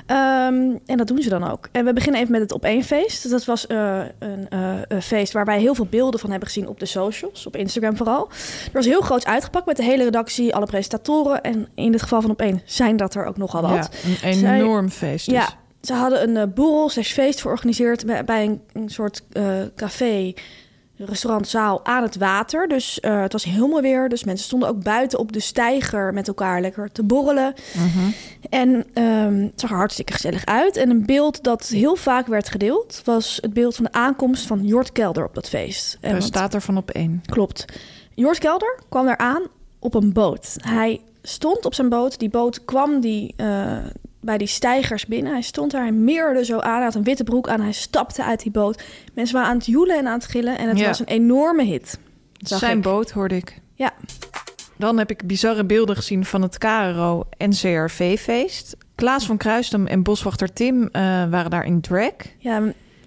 [0.06, 1.70] Ehm, en dat doen ze dan ook.
[1.72, 3.30] En we beginnen even met het op één feest.
[3.30, 6.68] Dat was eh, een, eh, een feest waar wij heel veel beelden van hebben gezien
[6.68, 8.30] op de socials, op Instagram vooral.
[8.66, 11.42] Er was heel groot uitgepakt met de hele redactie, alle presentatoren.
[11.42, 13.90] En in het geval van op één zijn dat er ook nogal wat.
[14.22, 15.36] Ja, een Zij- enorm feest dus.
[15.36, 15.48] Ja,
[15.82, 19.44] ze hadden een eh, borrel slash feest georganiseerd bij, bij een, een soort eh,
[19.76, 20.34] café,
[20.96, 22.68] restaurantzaal aan het water.
[22.68, 24.10] Dus eh, het was heel mooi weer.
[24.10, 27.54] Dus mensen stonden ook buiten op de steiger met elkaar lekker te borrelen.
[27.74, 28.10] Mhm.
[28.50, 30.78] En ehm, het zag er hartstikke gezellig uit.
[30.78, 33.02] En een beeld dat heel vaak werd gedeeld...
[33.06, 35.98] was het beeld van de aankomst van Jort Kelder op dat feest.
[36.02, 37.22] En want- staat er van op één.
[37.26, 37.66] Klopt.
[38.14, 39.44] Jort Kelder kwam daar aan
[39.80, 40.56] op een boot.
[40.62, 42.20] Hij stond op zijn boot.
[42.20, 43.78] Die boot kwam die, eh,
[44.24, 45.32] bij die stijgers binnen.
[45.32, 46.76] Hij stond daar, hij meerde zo aan.
[46.76, 47.62] Hij had een witte broek aan.
[47.62, 48.84] Hij stapte uit die boot.
[49.14, 50.58] Mensen waren aan het joelen en aan het gillen.
[50.58, 50.88] En het Ja.
[50.88, 52.00] was een enorme hit.
[52.38, 52.84] Zijn ik.
[52.84, 53.62] boot hoorde ik.
[53.74, 53.92] Ja.
[54.78, 58.76] Dan heb ik bizarre beelden gezien van het KRO NCRV-feest.
[58.96, 62.12] Klaas van Kruisdam en boswachter Tim eh, waren daar in drag.
[62.38, 62.62] Ja,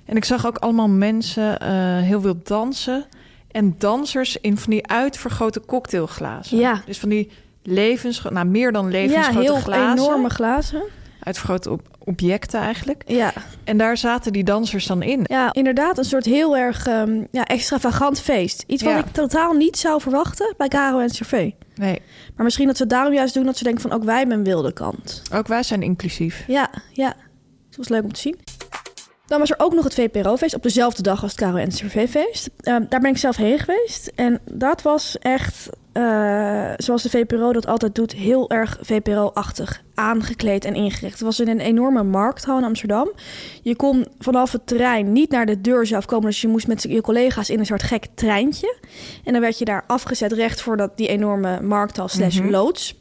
[0.04, 3.04] En ik zag ook allemaal mensen eh, heel veel dansen.
[3.50, 6.58] En dansers in van die uitvergrote cocktailglazen.
[6.58, 6.82] Ja.
[6.86, 7.30] Dus van die
[7.62, 10.04] levens, nou meer dan levensgrote ja heel glazen.
[10.04, 10.82] enorme glazen.
[11.26, 13.02] Uitvergrote ob- objecten eigenlijk.
[13.06, 13.32] Ja.
[13.64, 15.20] En daar zaten die dansers dan in.
[15.24, 18.64] Ja, inderdaad, een soort heel erg ehm, ja, extravagant feest.
[18.66, 18.98] Iets wat Ja.
[18.98, 21.50] ik totaal niet zou verwachten bij Caro en CV.
[21.74, 22.00] Nee,
[22.36, 24.44] Maar misschien dat ze daarom juist doen dat ze denken van ook wij hebben een
[24.44, 25.22] wilde kant.
[25.34, 26.44] ook wij zijn inclusief.
[26.46, 27.14] Ja, ja.
[27.66, 28.38] Het was leuk om te zien.
[29.26, 32.50] Dan was er ook nog het VPRO-feest op dezelfde dag als het Caro en CV-feest.
[32.60, 34.12] Ehm, daar ben ik zelf heen geweest.
[34.14, 40.64] En dat was echt, eh, zoals de VPRO dat altijd doet, heel erg VPRO-achtig aangekleed
[40.64, 41.12] en ingericht.
[41.12, 43.12] Het was in een enorme markthal in Amsterdam.
[43.62, 46.26] Je kon vanaf het terrein niet naar de deur zelf komen.
[46.26, 48.76] Dus je moest met je collega's in een soort gek treintje.
[49.24, 52.50] En dan werd je daar afgezet recht voor dat, die enorme markthal slash Mhm.
[52.50, 52.94] loods.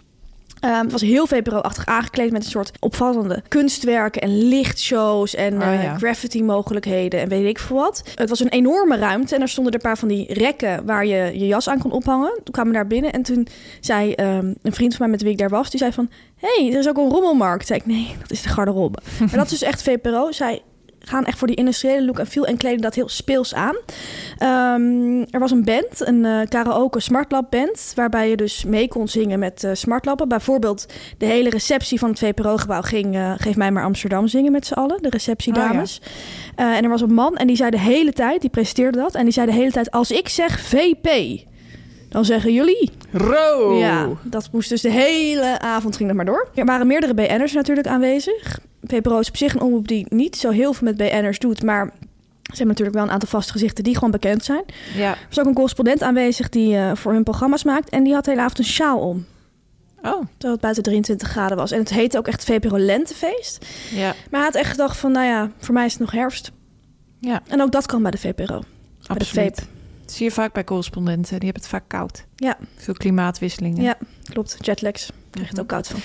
[0.65, 5.67] Ehm, het was heel VPRO-achtig aangekleed met een soort opvallende kunstwerken en lichtshows en Oh,
[5.67, 5.97] eh, ja.
[5.97, 8.03] graffiti-mogelijkheden en weet ik veel wat.
[8.15, 11.05] Het was een enorme ruimte en er stonden er een paar van die rekken waar
[11.05, 12.39] je je jas aan kon ophangen.
[12.43, 13.47] Toen kwamen we daar binnen en toen
[13.79, 16.09] zei ehm, een vriend van mij met wie ik daar was, die zei van...
[16.35, 17.67] hey, er is ook een rommelmarkt.
[17.67, 18.99] Zei ik, nee, dat is de garderobe.
[19.19, 20.31] maar dat is dus echt VPRO.
[20.31, 20.61] Zij
[21.05, 23.75] gaan echt voor die industriële look en viel en kleden dat heel speels aan.
[24.37, 29.07] Ehm, er was een band, een eh karaoke Smartlab band, waarbij je dus mee kon
[29.07, 30.27] zingen met eh smartlappen.
[30.27, 30.85] Bijvoorbeeld
[31.17, 34.73] de hele receptie van het VPRO-gebouw ging eh, Geef mij maar Amsterdam zingen met z'n
[34.73, 36.01] allen, de receptiedames.
[36.55, 39.15] Eh, en er was een man en die zei de hele tijd, die presenteerde dat,
[39.15, 41.39] en die zei de hele tijd, als ik zeg VP,
[42.09, 42.91] dan zeggen jullie.
[43.11, 43.77] Ro!
[43.77, 46.47] Ja, dat moest dus de hele avond ging dat maar door.
[46.53, 48.59] Er waren meerdere BN'ers natuurlijk aanwezig.
[48.87, 51.85] VPRO is op zich een omroep die niet zo heel veel met BN'ers doet, maar
[52.43, 54.63] ze hebben natuurlijk wel een aantal vaste gezichten die gewoon bekend zijn.
[54.95, 55.09] Ja.
[55.11, 58.23] Er was ook een correspondent aanwezig die eh, voor hun programma's maakt en die had
[58.25, 59.25] de hele avond een sjaal om.
[60.01, 61.71] Oh, Terwijl het buiten 23 graden was.
[61.71, 63.65] En het heette ook echt VPRO Lentefeest.
[63.91, 64.05] ja.
[64.05, 66.51] Maar hij had echt gedacht van, nou ja, voor mij is het nog herfst.
[67.19, 68.45] Ja, En ook dat kan bij de VPRO.
[68.45, 68.63] Bij
[68.99, 69.55] de absoluut.
[70.01, 71.39] Dat zie je vaak bij correspondenten.
[71.39, 72.25] Die hebben het vaak koud.
[72.35, 72.57] Ja.
[72.75, 73.83] Veel klimaatwisselingen.
[73.83, 74.57] Ja, klopt.
[74.59, 75.05] Jetlags.
[75.07, 75.99] Daar krijg je het ook koud van.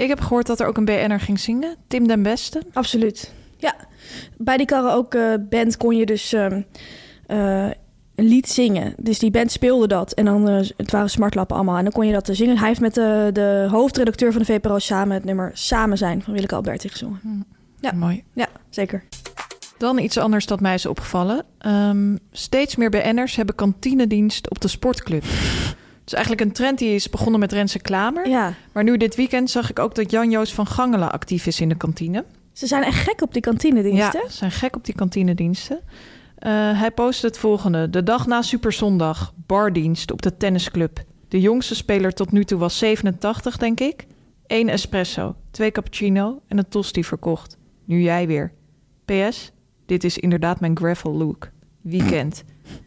[0.00, 1.76] Ik heb gehoord dat er ook een BN'er ging zingen.
[1.86, 2.62] Tim den Beste.
[2.72, 3.32] Absoluut.
[3.56, 3.74] Ja.
[4.36, 6.62] Bij die karaoke band kon je dus ehm,
[7.26, 7.70] eh,
[8.14, 8.94] een lied zingen.
[8.96, 10.12] Dus die band speelde dat.
[10.12, 11.76] En dan, eh, het waren smartlappen allemaal.
[11.76, 12.58] En dan kon je dat eh, zingen.
[12.58, 16.32] Hij heeft met de, de hoofdredacteur van de VPRO samen het nummer Samen zijn van
[16.32, 17.46] Willeke Alberti gezongen.
[17.80, 17.92] Ja.
[17.92, 18.24] Mooi.
[18.32, 19.04] Ja, zeker.
[19.78, 21.44] Dan iets anders dat mij is opgevallen.
[21.58, 25.24] Ehm, steeds meer BN'ers hebben kantinedienst op de sportclub.
[26.10, 28.28] Is eigenlijk een trend die is begonnen met Renze Klamer.
[28.28, 28.54] Ja.
[28.72, 31.76] Maar nu dit weekend zag ik ook dat Jan-Joos van Gangelen actief is in de
[31.76, 32.24] kantine.
[32.52, 34.20] Ze zijn echt gek op die kantinediensten.
[34.22, 35.80] Ja, ze zijn gek op die kantinediensten.
[36.34, 37.90] Eh, hij postte het volgende.
[37.90, 41.02] De dag na Superzondag, bardienst op de tennisclub.
[41.28, 44.06] De jongste speler tot nu toe was 87, denk ik.
[44.46, 47.56] Eén espresso, twee cappuccino en een tosti verkocht.
[47.84, 48.52] Nu jij weer.
[49.04, 49.52] PS,
[49.86, 51.50] dit is inderdaad mijn gravel look.
[51.80, 52.44] Weekend.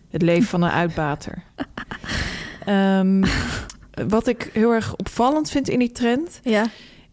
[0.10, 1.44] Het leven van een uitbater.
[2.66, 3.24] Ehm,
[4.08, 6.40] wat ik heel erg opvallend vind in die trend...
[6.44, 6.66] Ja.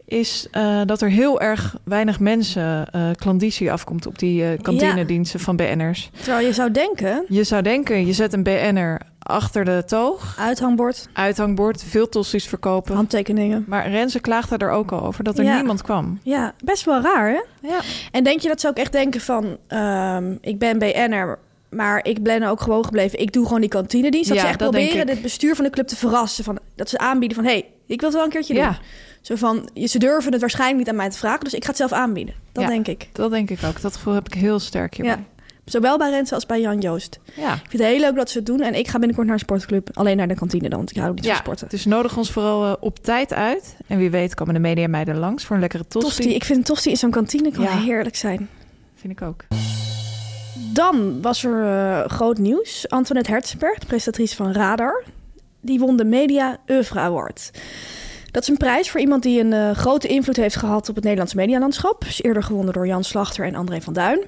[0.04, 2.86] is eh, dat er heel erg weinig mensen
[3.16, 6.10] klandizie afkomt op die eh kantinediensten van BN'ers.
[6.22, 11.08] Terwijl je zou denken, Je zou denken, je zet een BN'er achter de toog, uithangbord,
[11.12, 12.94] uithangbord, veel tossies verkopen.
[12.94, 13.64] handtekeningen.
[13.68, 15.54] Maar Renze klaagde er ook al over dat er Ja.
[15.54, 16.18] niemand kwam.
[16.22, 17.68] Ja, best wel raar, hè?
[17.68, 17.80] Ja.
[18.10, 19.56] En denk je dat ze ook echt denken van...
[19.66, 21.38] ehm, ik ben BN'er,
[21.70, 23.18] maar ik ben ook gewoon gebleven.
[23.20, 24.28] Ik doe gewoon die kantinedienst.
[24.28, 26.44] Dat Ja, ze echt dat proberen het bestuur van de club te verrassen.
[26.44, 27.46] Van, dat ze aanbieden van...
[27.46, 28.66] hé, hey, ik wil het wel een keertje Ja.
[28.70, 28.78] doen.
[29.20, 31.44] Zo van, ze durven het waarschijnlijk niet aan mij te vragen...
[31.44, 32.34] dus ik ga het zelf aanbieden.
[32.52, 32.68] Dat Ja.
[32.70, 33.08] denk ik.
[33.12, 33.80] Dat denk ik ook.
[33.80, 35.14] Dat gevoel heb ik heel sterk hierbij.
[35.14, 35.22] Ja.
[35.64, 37.18] Zowel bij Renze als bij Jan Joost.
[37.36, 37.52] Ja.
[37.54, 38.60] Ik vind het heel leuk dat ze het doen.
[38.60, 39.88] En ik ga binnenkort naar een sportclub.
[39.94, 41.68] Alleen naar de kantine dan, want ik hou niet van sporten.
[41.68, 43.76] Dus nodig ons vooral eh, op tijd uit.
[43.86, 46.08] En wie weet komen de mediameiden langs voor een lekkere tosti.
[46.16, 46.34] Tosti.
[46.34, 47.78] Ik vind een tosti in zo'n kantine kan Ja.
[47.78, 48.48] heerlijk zijn.
[48.94, 49.44] Vind ik ook.
[50.72, 52.88] Dan was er eh, groot nieuws.
[52.88, 55.04] Antoinette Hertzberg, de presentatrice van Radar,
[55.60, 57.50] die won de Media Oeuvre Award.
[58.30, 61.04] Dat is een prijs voor iemand die een eh, grote invloed heeft gehad op het
[61.04, 62.04] Nederlandse medialandschap.
[62.04, 64.20] Is eerder gewonnen door Jan Slachter en André van Duin.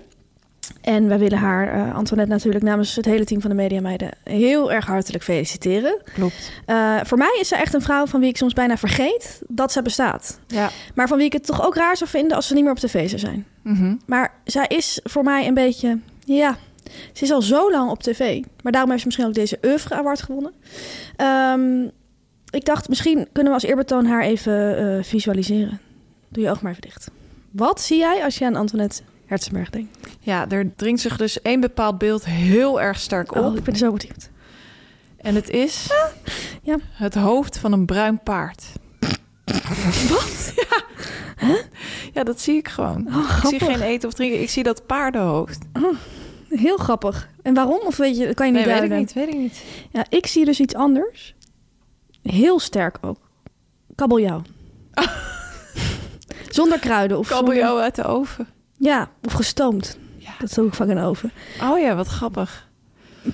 [0.81, 4.73] En wij willen haar, eh, Antoinette natuurlijk namens het hele team van de Mediameiden, heel
[4.73, 6.01] erg hartelijk feliciteren.
[6.15, 6.51] Klopt.
[7.03, 9.83] Voor mij is ze echt een vrouw van wie ik soms bijna vergeet dat ze
[9.83, 10.39] bestaat.
[10.47, 10.71] Ja.
[10.95, 12.79] Maar van wie ik het toch ook raar zou vinden als ze niet meer op
[12.79, 13.47] tv zou zijn.
[13.63, 13.95] Mhm.
[14.07, 15.99] Maar zij is voor mij een beetje...
[16.25, 16.57] Ja,
[17.13, 18.43] ze is al zo lang op tv.
[18.63, 20.53] Maar daarom heeft ze misschien ook deze Oeuvre Award gewonnen.
[21.17, 21.83] Ehm,
[22.51, 25.81] ik dacht, misschien kunnen we als eerbetoon haar even eh, visualiseren.
[26.29, 27.11] Doe je oog maar even dicht.
[27.51, 29.99] Wat zie jij als je aan Antoinette Herzenberg denkt?
[30.21, 33.45] Ja, er dringt zich dus één bepaald beeld heel erg sterk op.
[33.45, 34.31] Oh, ik ben zo benieuwd.
[35.17, 35.87] En het is
[36.63, 36.77] Ja.
[36.93, 38.65] het hoofd van een bruin paard.
[40.09, 40.53] Wat?
[41.41, 41.57] Ja.
[42.13, 43.07] ja, dat zie ik gewoon.
[43.09, 44.41] Oh, ik zie geen eten of drinken.
[44.41, 45.59] Ik zie dat paardenhoofd.
[46.49, 47.29] Heel grappig.
[47.43, 47.81] En waarom?
[47.87, 49.13] Of weet je, kan je niet Nee, weet ik niet.
[49.13, 49.63] Weet ik niet.
[49.91, 51.35] Ja, ik zie dus iets anders.
[52.23, 53.17] Heel sterk ook.
[53.95, 54.43] Kabeljauw.
[56.51, 57.19] Zonder kruiden.
[57.19, 58.47] Of zonder- Kabeljauw uit de oven.
[58.77, 59.99] Ja, of gestoomd.
[60.39, 61.33] Dat doe ik vaak de oven.
[61.63, 62.69] Oh ja, wat grappig.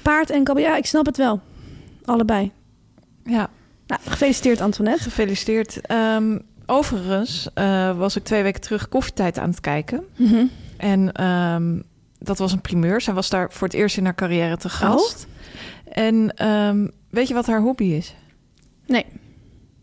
[0.02, 1.40] Paard en kabeljauw, ik snap het wel.
[2.04, 2.52] Allebei.
[3.24, 3.50] Ja.
[3.88, 5.02] Nou, gefeliciteerd Antoinette.
[5.02, 5.80] Gefeliciteerd.
[5.80, 10.04] Ehm, overigens eh, was ik twee weken terug koffietijd aan het kijken.
[10.16, 10.44] Mhm.
[10.76, 11.78] En ehm,
[12.18, 13.00] dat was een primeur.
[13.00, 15.26] Zij was daar voor het eerst in haar carrière te gast.
[15.92, 18.14] En ehm, weet je wat haar hobby is?
[18.86, 19.04] Nee.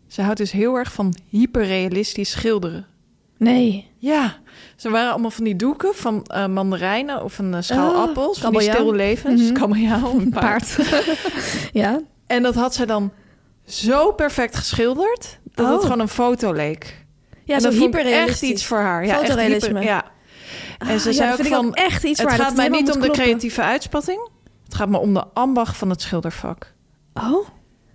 [0.06, 2.86] Ze houdt dus heel erg van hyperrealistisch schilderen.
[3.38, 3.90] Nee.
[3.98, 4.36] Ja,
[4.76, 8.38] ze waren allemaal van die doeken van eh, mandarijnen of een eh, schaal Oh, appels.
[8.38, 9.52] Van die stillevens, Mhm.
[9.52, 10.76] kabeljauw, een paard.
[11.72, 12.00] ja.
[12.26, 13.12] En dat had zij dan
[13.66, 15.38] zo perfect geschilderd...
[15.54, 15.82] dat het Oh.
[15.82, 17.04] gewoon een foto leek.
[17.44, 19.06] Ja, en zo dat vond echt iets voor haar.
[19.06, 19.68] Ja, echt Fotorealisme.
[19.68, 20.04] hyper- ja.
[20.78, 21.66] En Ah, ze zei ook van...
[21.66, 24.28] ook echt iets het waar gaat mij helemaal niet om de creatieve uitspatting.
[24.64, 26.72] Het gaat me om de ambacht van het schildervak.
[27.14, 27.48] Oh.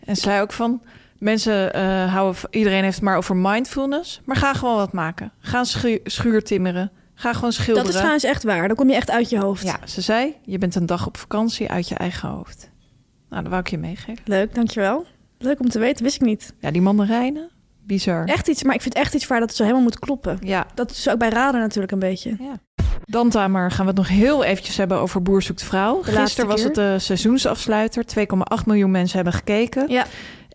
[0.05, 0.81] En ze zei ook van...
[1.17, 2.41] Mensen eh, houden...
[2.49, 4.21] Iedereen heeft het maar over mindfulness.
[4.25, 5.31] Maar ga gewoon wat maken.
[5.39, 6.91] Ga schu- schuur timmeren.
[7.15, 7.81] Ga gewoon schilderen.
[7.83, 8.67] Dat is trouwens echt waar.
[8.67, 9.63] Dan kom je echt uit je hoofd.
[9.63, 10.35] Ja, ze zei...
[10.43, 12.69] Je bent een dag op vakantie uit je eigen hoofd.
[13.29, 14.23] Nou, dat wou ik je meegeven.
[14.25, 15.05] Leuk, dankjewel.
[15.41, 16.53] Leuk om te weten, wist ik niet.
[16.59, 17.49] Ja, die mandarijnen.
[17.83, 18.25] Bizar.
[18.25, 20.37] Echt iets, maar ik vind echt iets waar dat het zo helemaal moet kloppen.
[20.41, 20.65] Ja.
[20.73, 22.37] Dat is ook bij Radar natuurlijk een beetje.
[23.05, 26.01] Dan, Tamer, gaan we het nog heel eventjes hebben over Boer zoekt vrouw.
[26.01, 28.03] Gisteren was het de seizoensafsluiter.
[28.59, 29.89] 2,8 miljoen mensen hebben gekeken.
[29.89, 30.05] Ja.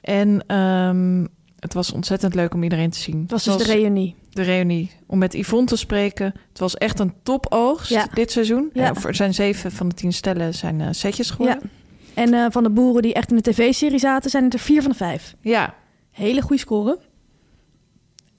[0.01, 1.27] En ehm,
[1.59, 3.21] het was ontzettend leuk om iedereen te zien.
[3.21, 4.15] Het was dus de reunie.
[4.31, 4.91] De reunie.
[5.07, 6.35] Om met Yvonne te spreken.
[6.49, 8.07] Het was echt een topoogst Ja.
[8.15, 8.71] dit seizoen.
[8.73, 8.95] Ja.
[9.05, 11.61] Er zijn zeven van de tien stellen zijn eh, setjes geworden.
[11.63, 11.69] Ja.
[12.17, 14.83] En eh, van de boeren die echt in de tv-serie zaten, zijn het er vier
[14.83, 15.35] van de vijf.
[15.41, 15.75] Ja.
[16.11, 16.99] Hele goede score.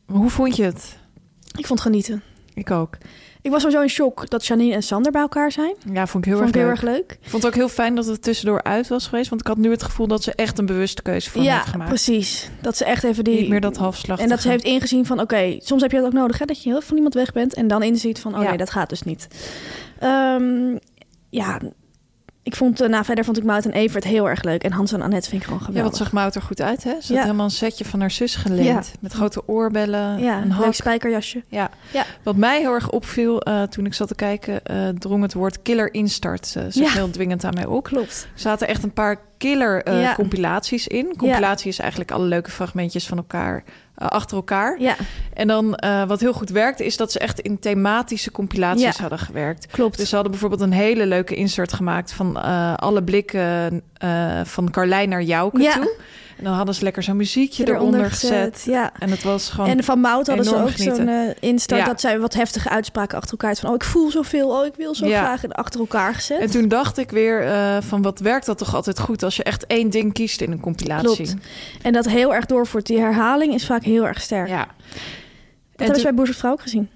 [0.05, 0.97] Hoe vond je het?
[1.57, 2.23] Ik vond het genieten.
[2.53, 2.97] Ik ook.
[3.41, 5.75] Ik was sowieso in shock dat Janine en Sander bij elkaar zijn.
[5.93, 6.99] Ja, vond ik heel, Vond ik erg, heel leuk.
[6.99, 7.17] erg leuk.
[7.21, 9.29] Ik vond het ook heel fijn dat het tussendoor uit was geweest.
[9.29, 11.67] Want ik had nu het gevoel dat ze echt een bewuste keuze voor ja, heeft
[11.67, 11.89] gemaakt.
[11.89, 12.49] precies.
[12.61, 13.39] Dat ze echt even die...
[13.39, 14.21] Niet meer dat halfslachtige.
[14.29, 16.63] En dat ze heeft ingezien van, oké, soms heb je dat ook nodig, hè, dat
[16.63, 18.47] je heel van iemand weg bent en dan inziet van, oh Ja.
[18.49, 19.27] nee, dat gaat dus niet.
[19.99, 20.77] Ehm,
[21.29, 21.59] ja,
[22.47, 24.91] ik vond, eh, nou verder vond ik Mout en Evert heel erg leuk en Hans
[24.91, 25.91] en Annette vind ik gewoon Ja, geweldig.
[25.91, 26.91] wat zag Mout er goed uit, hè?
[27.01, 27.13] Ze Ja.
[27.13, 28.65] had helemaal een setje van haar zus geleend.
[28.65, 28.81] Ja.
[28.99, 30.73] Met grote oorbellen, Ja, een een leuk hak.
[30.73, 31.43] spijkerjasje.
[31.47, 31.69] Ja.
[31.91, 32.05] Ja.
[32.23, 34.65] Wat mij heel erg opviel eh, toen ik zat te kijken...
[34.65, 36.91] eh, drong het woord killer instart uh, zich Ja.
[36.91, 37.83] heel dwingend aan mij op.
[37.83, 38.27] Klopt.
[38.33, 40.13] Er zaten echt een paar killer Ja.
[40.15, 41.13] compilaties in.
[41.17, 43.63] Compilatie is eigenlijk alle leuke fragmentjes van elkaar...
[43.95, 44.81] eh, achter elkaar.
[44.81, 44.95] Ja.
[45.33, 49.01] En dan eh, wat heel goed werkte, is dat ze echt in thematische compilaties Ja.
[49.01, 49.67] hadden gewerkt.
[49.67, 49.97] Klopt.
[49.97, 52.35] Dus ze hadden bijvoorbeeld een hele leuke insert gemaakt van
[52.77, 55.73] alle blikken eh, van Carlijn naar Jouke Ja.
[55.73, 55.95] toe.
[56.37, 58.63] En dan hadden ze lekker zo'n muziekje Eronder eronder gezet, gezet.
[58.65, 58.91] ja.
[58.99, 59.69] En het was gewoon.
[59.69, 61.87] En van Mout hadden ze ook zo'n eh instart Ja.
[61.87, 64.95] dat zij wat heftige uitspraken achter elkaar van, oh ik voel zoveel, oh ik wil
[64.95, 65.23] zo Ja.
[65.23, 66.39] graag en achter elkaar gezet.
[66.39, 69.43] En toen dacht ik weer eh, van wat werkt dat toch altijd goed als je
[69.43, 71.15] echt één ding kiest in een compilatie.
[71.25, 71.35] Klopt.
[71.81, 72.85] En dat heel erg doorvoert.
[72.85, 74.47] Die herhaling is vaak heel erg sterk.
[74.47, 74.67] Ja.
[75.75, 76.89] hebben ze bij Boer Vrouw ook gezien.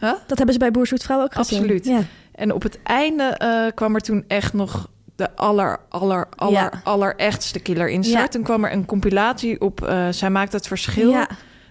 [0.00, 0.12] Huh?
[0.26, 1.58] Dat hebben ze bij Boer Vrouw ook gezien.
[1.58, 1.84] Absoluut.
[1.86, 2.00] Ja.
[2.34, 4.88] En op het einde kwam er toen echt nog
[5.20, 6.80] de aller, aller, aller, Ja.
[6.84, 8.18] allerechtste killer insert.
[8.20, 8.28] Ja.
[8.28, 11.10] Toen kwam er een compilatie op eh, Zij maakt het verschil.
[11.10, 11.28] Ja.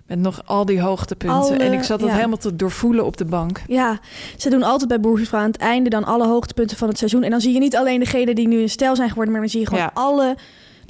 [0.08, 1.38] Met nog al die hoogtepunten.
[1.40, 2.16] Alle- en ik zat dat ja.
[2.16, 3.62] helemaal te doorvoelen op de bank.
[3.68, 4.00] Ja,
[4.38, 7.24] ze doen altijd bij Vrouw aan het einde dan alle hoogtepunten van het seizoen.
[7.24, 9.50] En dan zie je niet alleen degenen die nu in stijl zijn geworden, maar dan
[9.52, 9.92] zie je gewoon Ja.
[9.94, 10.36] alle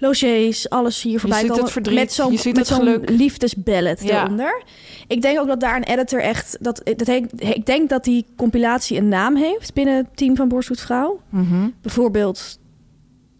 [0.02, 1.72] logiers, alles hier voorbij ziet het komen.
[1.74, 4.24] verdriet, met zo'n met zo'n liefdesballet Ja.
[4.24, 4.64] eronder.
[5.08, 6.58] Ik denk ook dat daar een editor echt...
[6.62, 10.47] Dat, dat, heet- ik denk dat die compilatie een naam heeft binnen het team van
[10.47, 11.20] Boer Zoekt Vrouw.
[11.30, 11.70] Mhm.
[11.82, 12.60] Bijvoorbeeld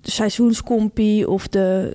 [0.02, 1.94] de seizoenskompie of de...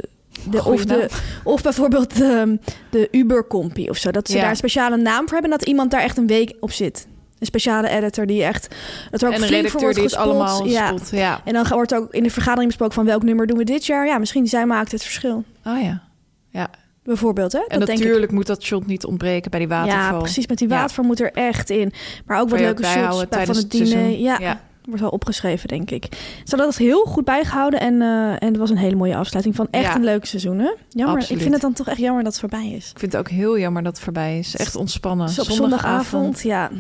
[0.50, 1.08] De, Goeie of, de,
[1.44, 2.58] of bijvoorbeeld de,
[2.90, 4.10] de Uber-compie of zo.
[4.10, 4.40] Dat ze Ja.
[4.40, 5.50] daar een speciale naam voor hebben...
[5.50, 7.06] en dat iemand daar echt een week op zit.
[7.44, 8.74] Een speciale editor die echt...
[9.10, 10.30] Er ook En een flink voor redacteur wordt die het gespot.
[10.32, 10.86] allemaal ja.
[10.86, 11.10] spot.
[11.10, 11.40] Ja.
[11.44, 14.06] En dan wordt ook in de vergadering besproken van welk nummer doen we dit jaar.
[14.06, 15.44] Ja, misschien zij maakt het verschil.
[15.64, 16.02] Oh ja.
[16.50, 16.70] Ja.
[17.02, 17.58] Bijvoorbeeld, hè?
[17.68, 18.04] En dat denk ik.
[18.04, 20.12] natuurlijk moet dat shot niet ontbreken bij die waterval.
[20.12, 20.46] Ja, precies.
[20.46, 20.74] Met die Ja.
[20.74, 21.92] waterval moet er echt in.
[22.26, 24.08] Maar ook wat leuke shots bij- van het het diner.
[24.10, 24.60] Ja, Ja.
[24.84, 26.04] Wordt wel opgeschreven, denk ik.
[26.12, 27.80] Ze hadden dat heel goed bijgehouden.
[27.80, 29.94] En, eh, en het was een hele mooie afsluiting van echt Ja.
[29.96, 30.70] een leuk seizoen, hè?
[30.88, 31.14] Jammer.
[31.16, 31.30] Absoluut.
[31.30, 32.90] Ik vind het dan toch echt jammer dat het voorbij is.
[32.90, 34.56] Ik vind het ook heel jammer dat het voorbij is.
[34.56, 35.26] Echt ontspannen.
[35.28, 36.70] Op zondagavond, ja,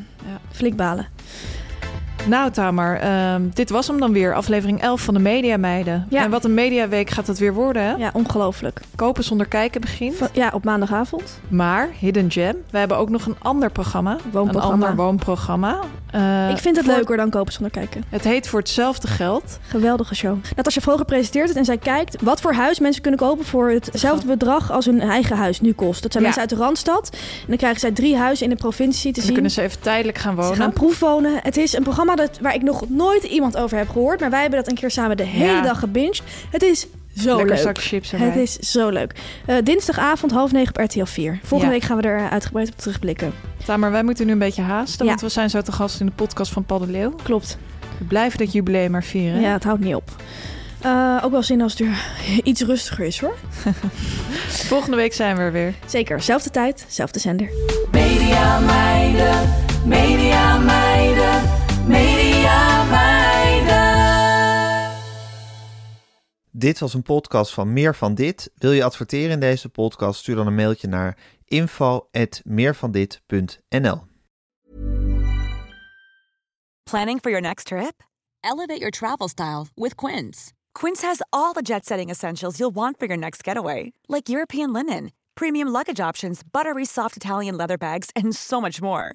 [0.52, 1.06] flink balen.
[2.28, 4.34] Nou, Tamer, ehm, dit was hem dan weer.
[4.34, 6.06] Aflevering 11 van de Media Meiden.
[6.10, 6.22] Ja.
[6.22, 7.92] En wat een mediaweek gaat het weer worden, hè?
[7.94, 8.80] Ja, ongelooflijk.
[8.96, 10.14] Kopen zonder kijken begint.
[10.16, 11.40] Van- ja, op maandagavond.
[11.48, 14.16] Maar, Hidden Gem, we hebben ook nog een ander programma.
[14.30, 14.74] Woonprogramma.
[14.86, 15.78] Een ander woonprogramma.
[16.10, 18.04] Eh, ik vind het voor- leuker dan kopen zonder kijken.
[18.08, 19.58] Het heet Voor hetzelfde geld.
[19.68, 20.36] Geweldige show.
[20.56, 24.26] Natasja Vroger presenteert het en zij kijkt wat voor huis mensen kunnen kopen voor hetzelfde
[24.26, 26.02] bedrag als hun eigen huis nu kost.
[26.02, 26.30] Dat zijn Ja.
[26.30, 27.08] mensen uit de Randstad.
[27.12, 29.32] En dan krijgen zij drie huizen in de provincie te En dan zien.
[29.32, 30.54] kunnen ze even tijdelijk gaan wonen.
[30.54, 31.32] Ze gaan proefwonen.
[31.42, 34.20] Het is een programma dat, waar ik nog nooit iemand over heb gehoord.
[34.20, 35.62] Maar wij hebben dat een keer samen de hele Ja.
[35.62, 36.22] dag gebinged.
[36.50, 36.86] Het is
[37.16, 37.62] zo Lekker leuk.
[37.64, 38.26] zak chips erbij.
[38.28, 39.14] Het is zo leuk.
[39.46, 41.38] Eh, dinsdagavond half negen op RTL 4.
[41.42, 41.78] Volgende Ja.
[41.78, 43.32] week gaan we er uitgebreid op terugblikken.
[43.64, 45.10] Tamer, wij moeten nu een beetje haasten, Ja.
[45.10, 47.14] want we zijn zo te gast in de podcast van Paul de Leeuw.
[47.22, 47.58] Klopt.
[47.98, 49.40] We blijven dat jubileum maar vieren.
[49.40, 50.10] Ja, het houdt niet op.
[50.80, 52.04] Eh, ook wel zin als het er
[52.50, 53.34] iets rustiger is hoor.
[54.48, 55.74] Volgende week zijn we er weer.
[55.86, 56.20] Zeker.
[56.22, 57.48] Zelfde tijd, zelfde zender.
[57.92, 59.52] Media meiden,
[59.84, 61.33] media meiden,
[61.86, 63.84] media meiden.
[66.50, 68.50] Dit was een podcast van Meer van Dit.
[68.54, 70.20] Wil je adverteren in deze podcast?
[70.20, 74.02] Stuur dan een mailtje naar info@meervandit.nl.
[76.90, 78.02] Planning for your next trip?
[78.40, 80.52] Elevate your travel style with Quince.
[80.72, 84.72] Quince has all the jet setting essentials you'll want for your next getaway, like European
[84.72, 89.14] linen, premium luggage options, buttery soft Italian leather bags, and so much more.